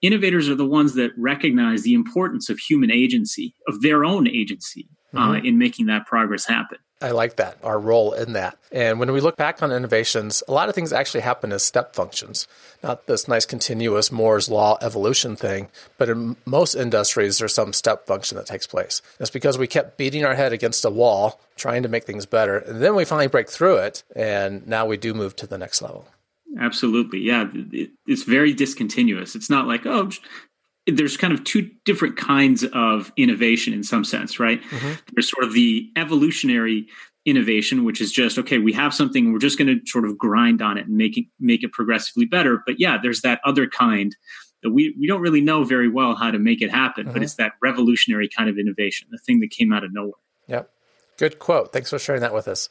Innovators 0.00 0.48
are 0.48 0.54
the 0.54 0.66
ones 0.66 0.94
that 0.94 1.10
recognize 1.16 1.82
the 1.82 1.94
importance 1.94 2.48
of 2.48 2.58
human 2.58 2.90
agency, 2.90 3.54
of 3.66 3.80
their 3.82 4.04
own 4.04 4.28
agency 4.28 4.88
uh, 5.14 5.18
mm-hmm. 5.18 5.30
uh, 5.30 5.34
in 5.38 5.58
making 5.58 5.86
that 5.86 6.06
progress 6.06 6.44
happen. 6.44 6.78
I 7.00 7.12
like 7.12 7.36
that, 7.36 7.58
our 7.62 7.78
role 7.78 8.12
in 8.12 8.32
that. 8.32 8.58
And 8.72 8.98
when 8.98 9.12
we 9.12 9.20
look 9.20 9.36
back 9.36 9.62
on 9.62 9.70
innovations, 9.70 10.42
a 10.48 10.52
lot 10.52 10.68
of 10.68 10.74
things 10.74 10.92
actually 10.92 11.20
happen 11.20 11.52
as 11.52 11.62
step 11.62 11.94
functions, 11.94 12.48
not 12.82 13.06
this 13.06 13.28
nice 13.28 13.46
continuous 13.46 14.10
Moore's 14.10 14.48
Law 14.48 14.78
evolution 14.80 15.36
thing, 15.36 15.68
but 15.96 16.08
in 16.08 16.36
most 16.44 16.74
industries, 16.74 17.38
there's 17.38 17.54
some 17.54 17.72
step 17.72 18.06
function 18.06 18.36
that 18.36 18.46
takes 18.46 18.66
place. 18.66 19.00
It's 19.20 19.30
because 19.30 19.56
we 19.56 19.68
kept 19.68 19.96
beating 19.96 20.24
our 20.24 20.34
head 20.34 20.52
against 20.52 20.84
a 20.84 20.90
wall, 20.90 21.40
trying 21.54 21.84
to 21.84 21.88
make 21.88 22.04
things 22.04 22.26
better. 22.26 22.58
And 22.58 22.82
then 22.82 22.96
we 22.96 23.04
finally 23.04 23.28
break 23.28 23.48
through 23.48 23.76
it, 23.76 24.02
and 24.16 24.66
now 24.66 24.84
we 24.84 24.96
do 24.96 25.14
move 25.14 25.36
to 25.36 25.46
the 25.46 25.58
next 25.58 25.80
level. 25.80 26.08
Absolutely. 26.58 27.20
Yeah. 27.20 27.48
It's 28.06 28.24
very 28.24 28.52
discontinuous. 28.52 29.36
It's 29.36 29.50
not 29.50 29.68
like, 29.68 29.86
oh, 29.86 30.10
there's 30.88 31.16
kind 31.16 31.32
of 31.32 31.44
two 31.44 31.70
different 31.84 32.16
kinds 32.16 32.64
of 32.64 33.12
innovation 33.16 33.72
in 33.72 33.82
some 33.82 34.04
sense, 34.04 34.40
right? 34.40 34.62
Mm-hmm. 34.62 34.92
There's 35.12 35.30
sort 35.30 35.44
of 35.44 35.52
the 35.52 35.90
evolutionary 35.96 36.86
innovation, 37.24 37.84
which 37.84 38.00
is 38.00 38.10
just 38.10 38.38
okay, 38.38 38.58
we 38.58 38.72
have 38.72 38.94
something, 38.94 39.32
we're 39.32 39.38
just 39.38 39.58
going 39.58 39.68
to 39.68 39.80
sort 39.86 40.04
of 40.04 40.16
grind 40.16 40.62
on 40.62 40.78
it 40.78 40.86
and 40.86 40.96
make 40.96 41.18
it 41.18 41.26
make 41.38 41.62
it 41.62 41.72
progressively 41.72 42.26
better. 42.26 42.62
But 42.66 42.76
yeah, 42.78 42.98
there's 43.02 43.20
that 43.22 43.40
other 43.44 43.66
kind 43.66 44.16
that 44.62 44.70
we 44.70 44.94
we 44.98 45.06
don't 45.06 45.20
really 45.20 45.40
know 45.40 45.64
very 45.64 45.88
well 45.88 46.14
how 46.14 46.30
to 46.30 46.38
make 46.38 46.62
it 46.62 46.70
happen, 46.70 47.04
mm-hmm. 47.04 47.12
but 47.12 47.22
it's 47.22 47.34
that 47.34 47.52
revolutionary 47.62 48.28
kind 48.28 48.48
of 48.48 48.58
innovation, 48.58 49.08
the 49.10 49.18
thing 49.18 49.40
that 49.40 49.50
came 49.50 49.72
out 49.72 49.84
of 49.84 49.92
nowhere. 49.92 50.12
Yep. 50.46 50.70
Good 51.18 51.38
quote. 51.38 51.72
Thanks 51.72 51.90
for 51.90 51.98
sharing 51.98 52.22
that 52.22 52.32
with 52.32 52.48
us. 52.48 52.68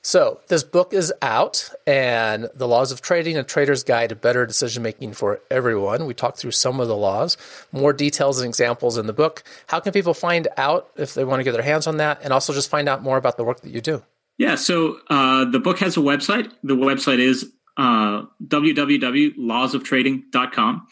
So, 0.00 0.40
this 0.48 0.62
book 0.62 0.94
is 0.94 1.12
out, 1.20 1.70
and 1.86 2.48
The 2.54 2.68
Laws 2.68 2.92
of 2.92 3.02
Trading, 3.02 3.36
a 3.36 3.42
Trader's 3.42 3.82
Guide 3.82 4.10
to 4.10 4.16
Better 4.16 4.46
Decision 4.46 4.82
Making 4.82 5.12
for 5.12 5.40
Everyone. 5.50 6.06
We 6.06 6.14
talked 6.14 6.38
through 6.38 6.52
some 6.52 6.78
of 6.78 6.86
the 6.86 6.96
laws, 6.96 7.36
more 7.72 7.92
details 7.92 8.40
and 8.40 8.48
examples 8.48 8.96
in 8.96 9.08
the 9.08 9.12
book. 9.12 9.42
How 9.66 9.80
can 9.80 9.92
people 9.92 10.14
find 10.14 10.46
out 10.56 10.88
if 10.96 11.14
they 11.14 11.24
want 11.24 11.40
to 11.40 11.44
get 11.44 11.52
their 11.52 11.62
hands 11.62 11.88
on 11.88 11.96
that, 11.96 12.20
and 12.22 12.32
also 12.32 12.52
just 12.52 12.70
find 12.70 12.88
out 12.88 13.02
more 13.02 13.16
about 13.16 13.36
the 13.36 13.44
work 13.44 13.60
that 13.62 13.70
you 13.70 13.80
do? 13.80 14.04
Yeah, 14.38 14.54
so 14.54 15.00
uh, 15.10 15.44
the 15.46 15.58
book 15.58 15.80
has 15.80 15.96
a 15.96 16.00
website. 16.00 16.52
The 16.62 16.76
website 16.76 17.18
is 17.18 17.52
uh, 17.76 18.22
www.lawsoftrading.com. 18.46 20.86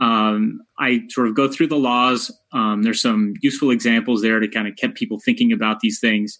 Um, 0.00 0.60
I 0.78 1.02
sort 1.10 1.28
of 1.28 1.34
go 1.34 1.50
through 1.50 1.66
the 1.68 1.76
laws. 1.76 2.34
Um, 2.52 2.82
there's 2.82 3.02
some 3.02 3.34
useful 3.42 3.70
examples 3.70 4.22
there 4.22 4.40
to 4.40 4.48
kind 4.48 4.66
of 4.66 4.76
keep 4.76 4.94
people 4.94 5.18
thinking 5.18 5.52
about 5.52 5.80
these 5.80 6.00
things. 6.00 6.38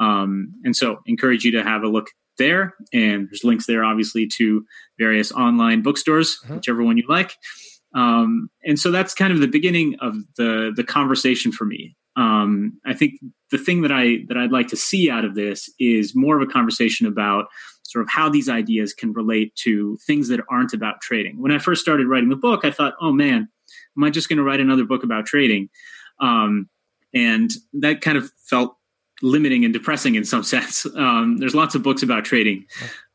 Um, 0.00 0.54
and 0.64 0.74
so, 0.74 0.98
encourage 1.06 1.44
you 1.44 1.52
to 1.52 1.62
have 1.62 1.82
a 1.82 1.88
look 1.88 2.08
there. 2.38 2.74
And 2.92 3.28
there's 3.28 3.44
links 3.44 3.66
there, 3.66 3.84
obviously, 3.84 4.26
to 4.38 4.64
various 4.98 5.30
online 5.30 5.82
bookstores, 5.82 6.38
mm-hmm. 6.42 6.56
whichever 6.56 6.82
one 6.82 6.96
you 6.96 7.04
like. 7.08 7.32
Um, 7.94 8.48
and 8.64 8.78
so 8.78 8.90
that's 8.90 9.14
kind 9.14 9.32
of 9.32 9.40
the 9.40 9.48
beginning 9.48 9.96
of 10.00 10.14
the 10.36 10.72
the 10.74 10.84
conversation 10.84 11.52
for 11.52 11.64
me. 11.64 11.96
Um, 12.16 12.80
I 12.86 12.94
think 12.94 13.14
the 13.50 13.58
thing 13.58 13.82
that 13.82 13.92
I 13.92 14.20
that 14.28 14.36
I'd 14.36 14.52
like 14.52 14.68
to 14.68 14.76
see 14.76 15.10
out 15.10 15.24
of 15.24 15.34
this 15.34 15.68
is 15.78 16.12
more 16.14 16.40
of 16.40 16.48
a 16.48 16.50
conversation 16.50 17.06
about 17.06 17.46
sort 17.84 18.04
of 18.04 18.08
how 18.08 18.28
these 18.28 18.48
ideas 18.48 18.94
can 18.94 19.12
relate 19.12 19.54
to 19.56 19.98
things 20.06 20.28
that 20.28 20.40
aren't 20.48 20.72
about 20.72 21.00
trading. 21.00 21.40
When 21.42 21.50
I 21.50 21.58
first 21.58 21.82
started 21.82 22.06
writing 22.06 22.28
the 22.28 22.36
book, 22.36 22.64
I 22.64 22.70
thought, 22.70 22.94
oh 23.00 23.12
man, 23.12 23.48
am 23.96 24.04
I 24.04 24.10
just 24.10 24.28
going 24.28 24.36
to 24.36 24.44
write 24.44 24.60
another 24.60 24.84
book 24.84 25.02
about 25.02 25.26
trading? 25.26 25.68
Um, 26.20 26.68
and 27.12 27.50
that 27.74 28.00
kind 28.00 28.16
of 28.16 28.30
felt 28.48 28.76
limiting 29.22 29.64
and 29.64 29.72
depressing 29.72 30.14
in 30.14 30.24
some 30.24 30.42
sense. 30.54 30.86
Um, 30.96 31.38
there's 31.38 31.54
lots 31.54 31.74
of 31.74 31.82
books 31.82 32.02
about 32.02 32.24
trading 32.24 32.66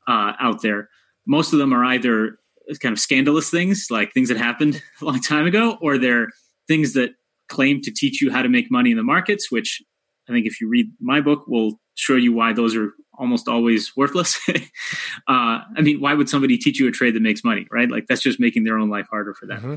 uh, 0.08 0.34
out 0.40 0.62
there. 0.62 0.90
Most 1.28 1.54
of 1.54 1.60
them 1.60 1.74
are 1.74 1.84
either 1.84 2.38
kind 2.82 2.94
of 2.94 3.00
scandalous 3.00 3.50
things, 3.50 3.88
like 3.90 4.12
things 4.14 4.30
that 4.30 4.38
happened 4.38 4.82
a 5.02 5.06
long 5.06 5.22
time 5.22 5.46
ago, 5.46 5.78
or 5.82 5.98
they're 5.98 6.28
things 6.68 6.94
that 6.94 7.12
claim 7.48 7.82
to 7.82 7.92
teach 7.92 8.22
you 8.22 8.32
how 8.32 8.42
to 8.42 8.50
make 8.50 8.72
money 8.72 8.92
in 8.92 8.98
the 8.98 9.04
markets, 9.04 9.52
which 9.52 9.82
I 10.28 10.34
think 10.34 10.48
if 10.48 10.60
you 10.60 10.68
read 10.68 10.88
my 11.00 11.22
book 11.22 11.48
will 11.48 11.80
show 11.94 12.16
you 12.16 12.34
why 12.34 12.54
those 12.54 12.76
are 12.76 12.92
almost 13.18 13.48
always 13.48 13.96
worthless. 13.96 14.40
uh, 14.50 14.60
I 15.28 15.82
mean, 15.82 16.02
why 16.02 16.14
would 16.14 16.28
somebody 16.28 16.58
teach 16.58 16.80
you 16.80 16.88
a 16.88 16.92
trade 16.92 17.16
that 17.16 17.22
makes 17.22 17.44
money, 17.44 17.68
right? 17.72 17.90
Like 17.90 18.08
that's 18.08 18.22
just 18.22 18.40
making 18.40 18.64
their 18.64 18.78
own 18.78 18.90
life 18.90 19.08
harder 19.10 19.34
for 19.34 19.46
them. 19.46 19.58
Mm-hmm. 19.58 19.76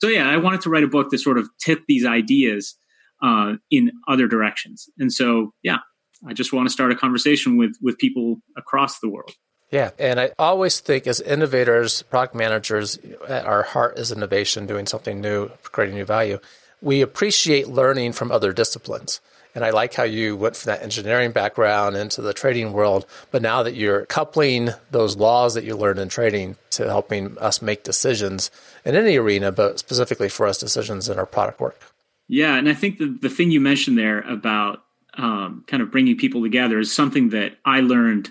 So 0.00 0.08
yeah, 0.08 0.28
I 0.28 0.36
wanted 0.36 0.60
to 0.62 0.70
write 0.70 0.84
a 0.84 0.88
book 0.88 1.10
that 1.10 1.18
sort 1.18 1.38
of 1.38 1.48
tip 1.58 1.82
these 1.88 2.06
ideas 2.06 2.76
uh, 3.22 3.54
in 3.70 3.92
other 4.06 4.26
directions. 4.26 4.88
And 4.98 5.12
so 5.12 5.52
yeah, 5.62 5.78
I 6.26 6.32
just 6.32 6.52
want 6.52 6.68
to 6.68 6.72
start 6.72 6.92
a 6.92 6.96
conversation 6.96 7.56
with 7.56 7.74
with 7.80 7.98
people 7.98 8.36
across 8.56 8.98
the 9.00 9.08
world. 9.08 9.32
Yeah, 9.70 9.90
and 9.98 10.18
I 10.18 10.30
always 10.38 10.80
think 10.80 11.06
as 11.06 11.20
innovators, 11.20 12.00
product 12.02 12.34
managers, 12.34 12.98
at 13.28 13.44
our 13.44 13.62
heart 13.62 13.98
is 13.98 14.10
innovation, 14.10 14.66
doing 14.66 14.86
something 14.86 15.20
new, 15.20 15.50
creating 15.62 15.96
new 15.96 16.06
value. 16.06 16.38
We 16.80 17.02
appreciate 17.02 17.68
learning 17.68 18.12
from 18.14 18.32
other 18.32 18.52
disciplines. 18.54 19.20
And 19.54 19.64
I 19.64 19.70
like 19.70 19.94
how 19.94 20.04
you 20.04 20.36
went 20.36 20.56
from 20.56 20.70
that 20.70 20.82
engineering 20.82 21.32
background 21.32 21.96
into 21.96 22.22
the 22.22 22.32
trading 22.32 22.72
world. 22.72 23.06
But 23.30 23.42
now 23.42 23.62
that 23.62 23.74
you're 23.74 24.06
coupling 24.06 24.70
those 24.90 25.16
laws 25.16 25.54
that 25.54 25.64
you 25.64 25.76
learned 25.76 25.98
in 25.98 26.08
trading 26.08 26.56
to 26.70 26.86
helping 26.86 27.36
us 27.38 27.60
make 27.60 27.82
decisions 27.82 28.50
in 28.84 28.94
any 28.94 29.16
arena, 29.16 29.50
but 29.50 29.78
specifically 29.78 30.28
for 30.28 30.46
us, 30.46 30.58
decisions 30.58 31.08
in 31.08 31.18
our 31.18 31.26
product 31.26 31.60
work. 31.60 31.80
Yeah. 32.28 32.56
And 32.56 32.68
I 32.68 32.74
think 32.74 32.98
the, 32.98 33.16
the 33.20 33.30
thing 33.30 33.50
you 33.50 33.60
mentioned 33.60 33.98
there 33.98 34.20
about 34.20 34.84
um, 35.16 35.64
kind 35.66 35.82
of 35.82 35.90
bringing 35.90 36.16
people 36.16 36.42
together 36.42 36.78
is 36.78 36.94
something 36.94 37.30
that 37.30 37.56
I 37.64 37.80
learned 37.80 38.30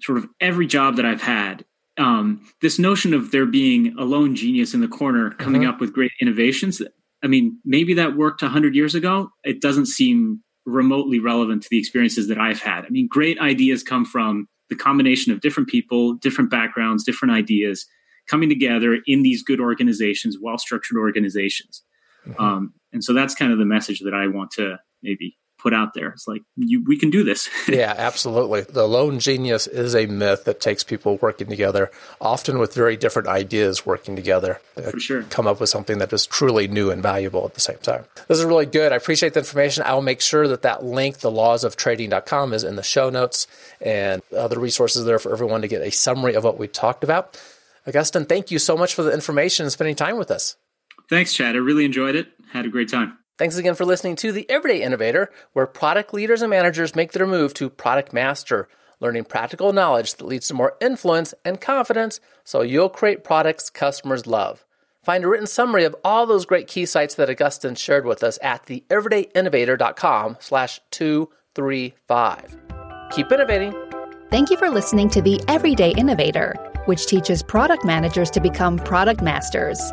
sort 0.00 0.18
of 0.18 0.28
every 0.40 0.66
job 0.66 0.96
that 0.96 1.06
I've 1.06 1.22
had. 1.22 1.64
Um, 1.96 2.46
this 2.60 2.78
notion 2.78 3.14
of 3.14 3.30
there 3.30 3.46
being 3.46 3.94
a 3.98 4.04
lone 4.04 4.34
genius 4.34 4.74
in 4.74 4.80
the 4.80 4.88
corner 4.88 5.30
coming 5.30 5.62
mm-hmm. 5.62 5.70
up 5.70 5.80
with 5.80 5.92
great 5.92 6.12
innovations. 6.20 6.82
I 7.22 7.26
mean, 7.26 7.58
maybe 7.64 7.94
that 7.94 8.16
worked 8.16 8.42
100 8.42 8.74
years 8.74 8.94
ago. 8.94 9.30
It 9.44 9.60
doesn't 9.60 9.86
seem 9.86 10.42
remotely 10.66 11.18
relevant 11.18 11.62
to 11.62 11.68
the 11.70 11.78
experiences 11.78 12.28
that 12.28 12.38
I've 12.38 12.60
had. 12.60 12.84
I 12.84 12.88
mean, 12.88 13.06
great 13.08 13.38
ideas 13.40 13.82
come 13.82 14.04
from 14.04 14.48
the 14.70 14.76
combination 14.76 15.32
of 15.32 15.40
different 15.40 15.68
people, 15.68 16.14
different 16.14 16.50
backgrounds, 16.50 17.04
different 17.04 17.34
ideas 17.34 17.86
coming 18.28 18.48
together 18.48 18.98
in 19.06 19.22
these 19.22 19.42
good 19.42 19.60
organizations, 19.60 20.38
well 20.40 20.58
structured 20.58 20.96
organizations. 20.96 21.82
Mm-hmm. 22.26 22.42
Um, 22.42 22.74
and 22.92 23.02
so 23.02 23.12
that's 23.12 23.34
kind 23.34 23.52
of 23.52 23.58
the 23.58 23.64
message 23.64 24.00
that 24.00 24.14
I 24.14 24.28
want 24.28 24.52
to 24.52 24.78
maybe 25.02 25.36
put 25.64 25.72
out 25.72 25.94
there. 25.94 26.10
It's 26.10 26.28
like 26.28 26.42
you, 26.56 26.84
we 26.86 26.98
can 26.98 27.10
do 27.10 27.24
this. 27.24 27.48
yeah, 27.68 27.94
absolutely. 27.96 28.60
The 28.60 28.86
lone 28.86 29.18
genius 29.18 29.66
is 29.66 29.96
a 29.96 30.04
myth 30.04 30.44
that 30.44 30.60
takes 30.60 30.84
people 30.84 31.16
working 31.22 31.48
together, 31.48 31.90
often 32.20 32.58
with 32.58 32.74
very 32.74 32.96
different 32.98 33.28
ideas 33.28 33.86
working 33.86 34.14
together. 34.14 34.60
For 34.74 35.00
sure. 35.00 35.22
Come 35.24 35.46
up 35.46 35.60
with 35.60 35.70
something 35.70 35.98
that 35.98 36.12
is 36.12 36.26
truly 36.26 36.68
new 36.68 36.90
and 36.90 37.02
valuable 37.02 37.46
at 37.46 37.54
the 37.54 37.60
same 37.60 37.78
time. 37.78 38.04
This 38.28 38.38
is 38.38 38.44
really 38.44 38.66
good. 38.66 38.92
I 38.92 38.96
appreciate 38.96 39.32
the 39.32 39.40
information. 39.40 39.84
I 39.84 39.94
will 39.94 40.02
make 40.02 40.20
sure 40.20 40.46
that 40.48 40.62
that 40.62 40.84
link, 40.84 41.18
the 41.18 41.30
lawsoftrading.com, 41.30 42.52
is 42.52 42.62
in 42.62 42.76
the 42.76 42.82
show 42.82 43.08
notes 43.08 43.46
and 43.80 44.20
other 44.36 44.60
resources 44.60 45.06
there 45.06 45.18
for 45.18 45.32
everyone 45.32 45.62
to 45.62 45.68
get 45.68 45.80
a 45.80 45.90
summary 45.90 46.34
of 46.34 46.44
what 46.44 46.58
we 46.58 46.68
talked 46.68 47.02
about. 47.02 47.40
Agustin, 47.86 48.26
thank 48.26 48.50
you 48.50 48.58
so 48.58 48.76
much 48.76 48.94
for 48.94 49.02
the 49.02 49.12
information 49.12 49.64
and 49.64 49.72
spending 49.72 49.96
time 49.96 50.18
with 50.18 50.30
us. 50.30 50.56
Thanks, 51.08 51.32
Chad. 51.32 51.54
I 51.54 51.58
really 51.58 51.84
enjoyed 51.84 52.14
it. 52.14 52.28
Had 52.52 52.66
a 52.66 52.70
great 52.70 52.88
time. 52.88 53.18
Thanks 53.36 53.56
again 53.56 53.74
for 53.74 53.84
listening 53.84 54.14
to 54.16 54.30
The 54.30 54.48
Everyday 54.48 54.82
Innovator, 54.82 55.30
where 55.52 55.66
product 55.66 56.14
leaders 56.14 56.40
and 56.40 56.50
managers 56.50 56.94
make 56.94 57.12
their 57.12 57.26
move 57.26 57.52
to 57.54 57.68
product 57.68 58.12
master, 58.12 58.68
learning 59.00 59.24
practical 59.24 59.72
knowledge 59.72 60.14
that 60.14 60.24
leads 60.24 60.46
to 60.48 60.54
more 60.54 60.76
influence 60.80 61.34
and 61.44 61.60
confidence 61.60 62.20
so 62.44 62.62
you'll 62.62 62.88
create 62.88 63.24
products 63.24 63.70
customers 63.70 64.26
love. 64.26 64.64
Find 65.02 65.24
a 65.24 65.28
written 65.28 65.48
summary 65.48 65.84
of 65.84 65.96
all 66.04 66.26
those 66.26 66.46
great 66.46 66.68
key 66.68 66.86
sites 66.86 67.16
that 67.16 67.28
Agustin 67.28 67.74
shared 67.74 68.06
with 68.06 68.22
us 68.22 68.38
at 68.40 68.64
theeverydayinnovator.com 68.66 70.36
slash 70.40 70.80
235. 70.92 72.56
Keep 73.10 73.32
innovating. 73.32 73.74
Thank 74.30 74.50
you 74.50 74.56
for 74.56 74.70
listening 74.70 75.10
to 75.10 75.20
The 75.20 75.42
Everyday 75.48 75.90
Innovator, 75.92 76.54
which 76.86 77.06
teaches 77.06 77.42
product 77.42 77.84
managers 77.84 78.30
to 78.30 78.40
become 78.40 78.78
product 78.78 79.22
masters. 79.22 79.92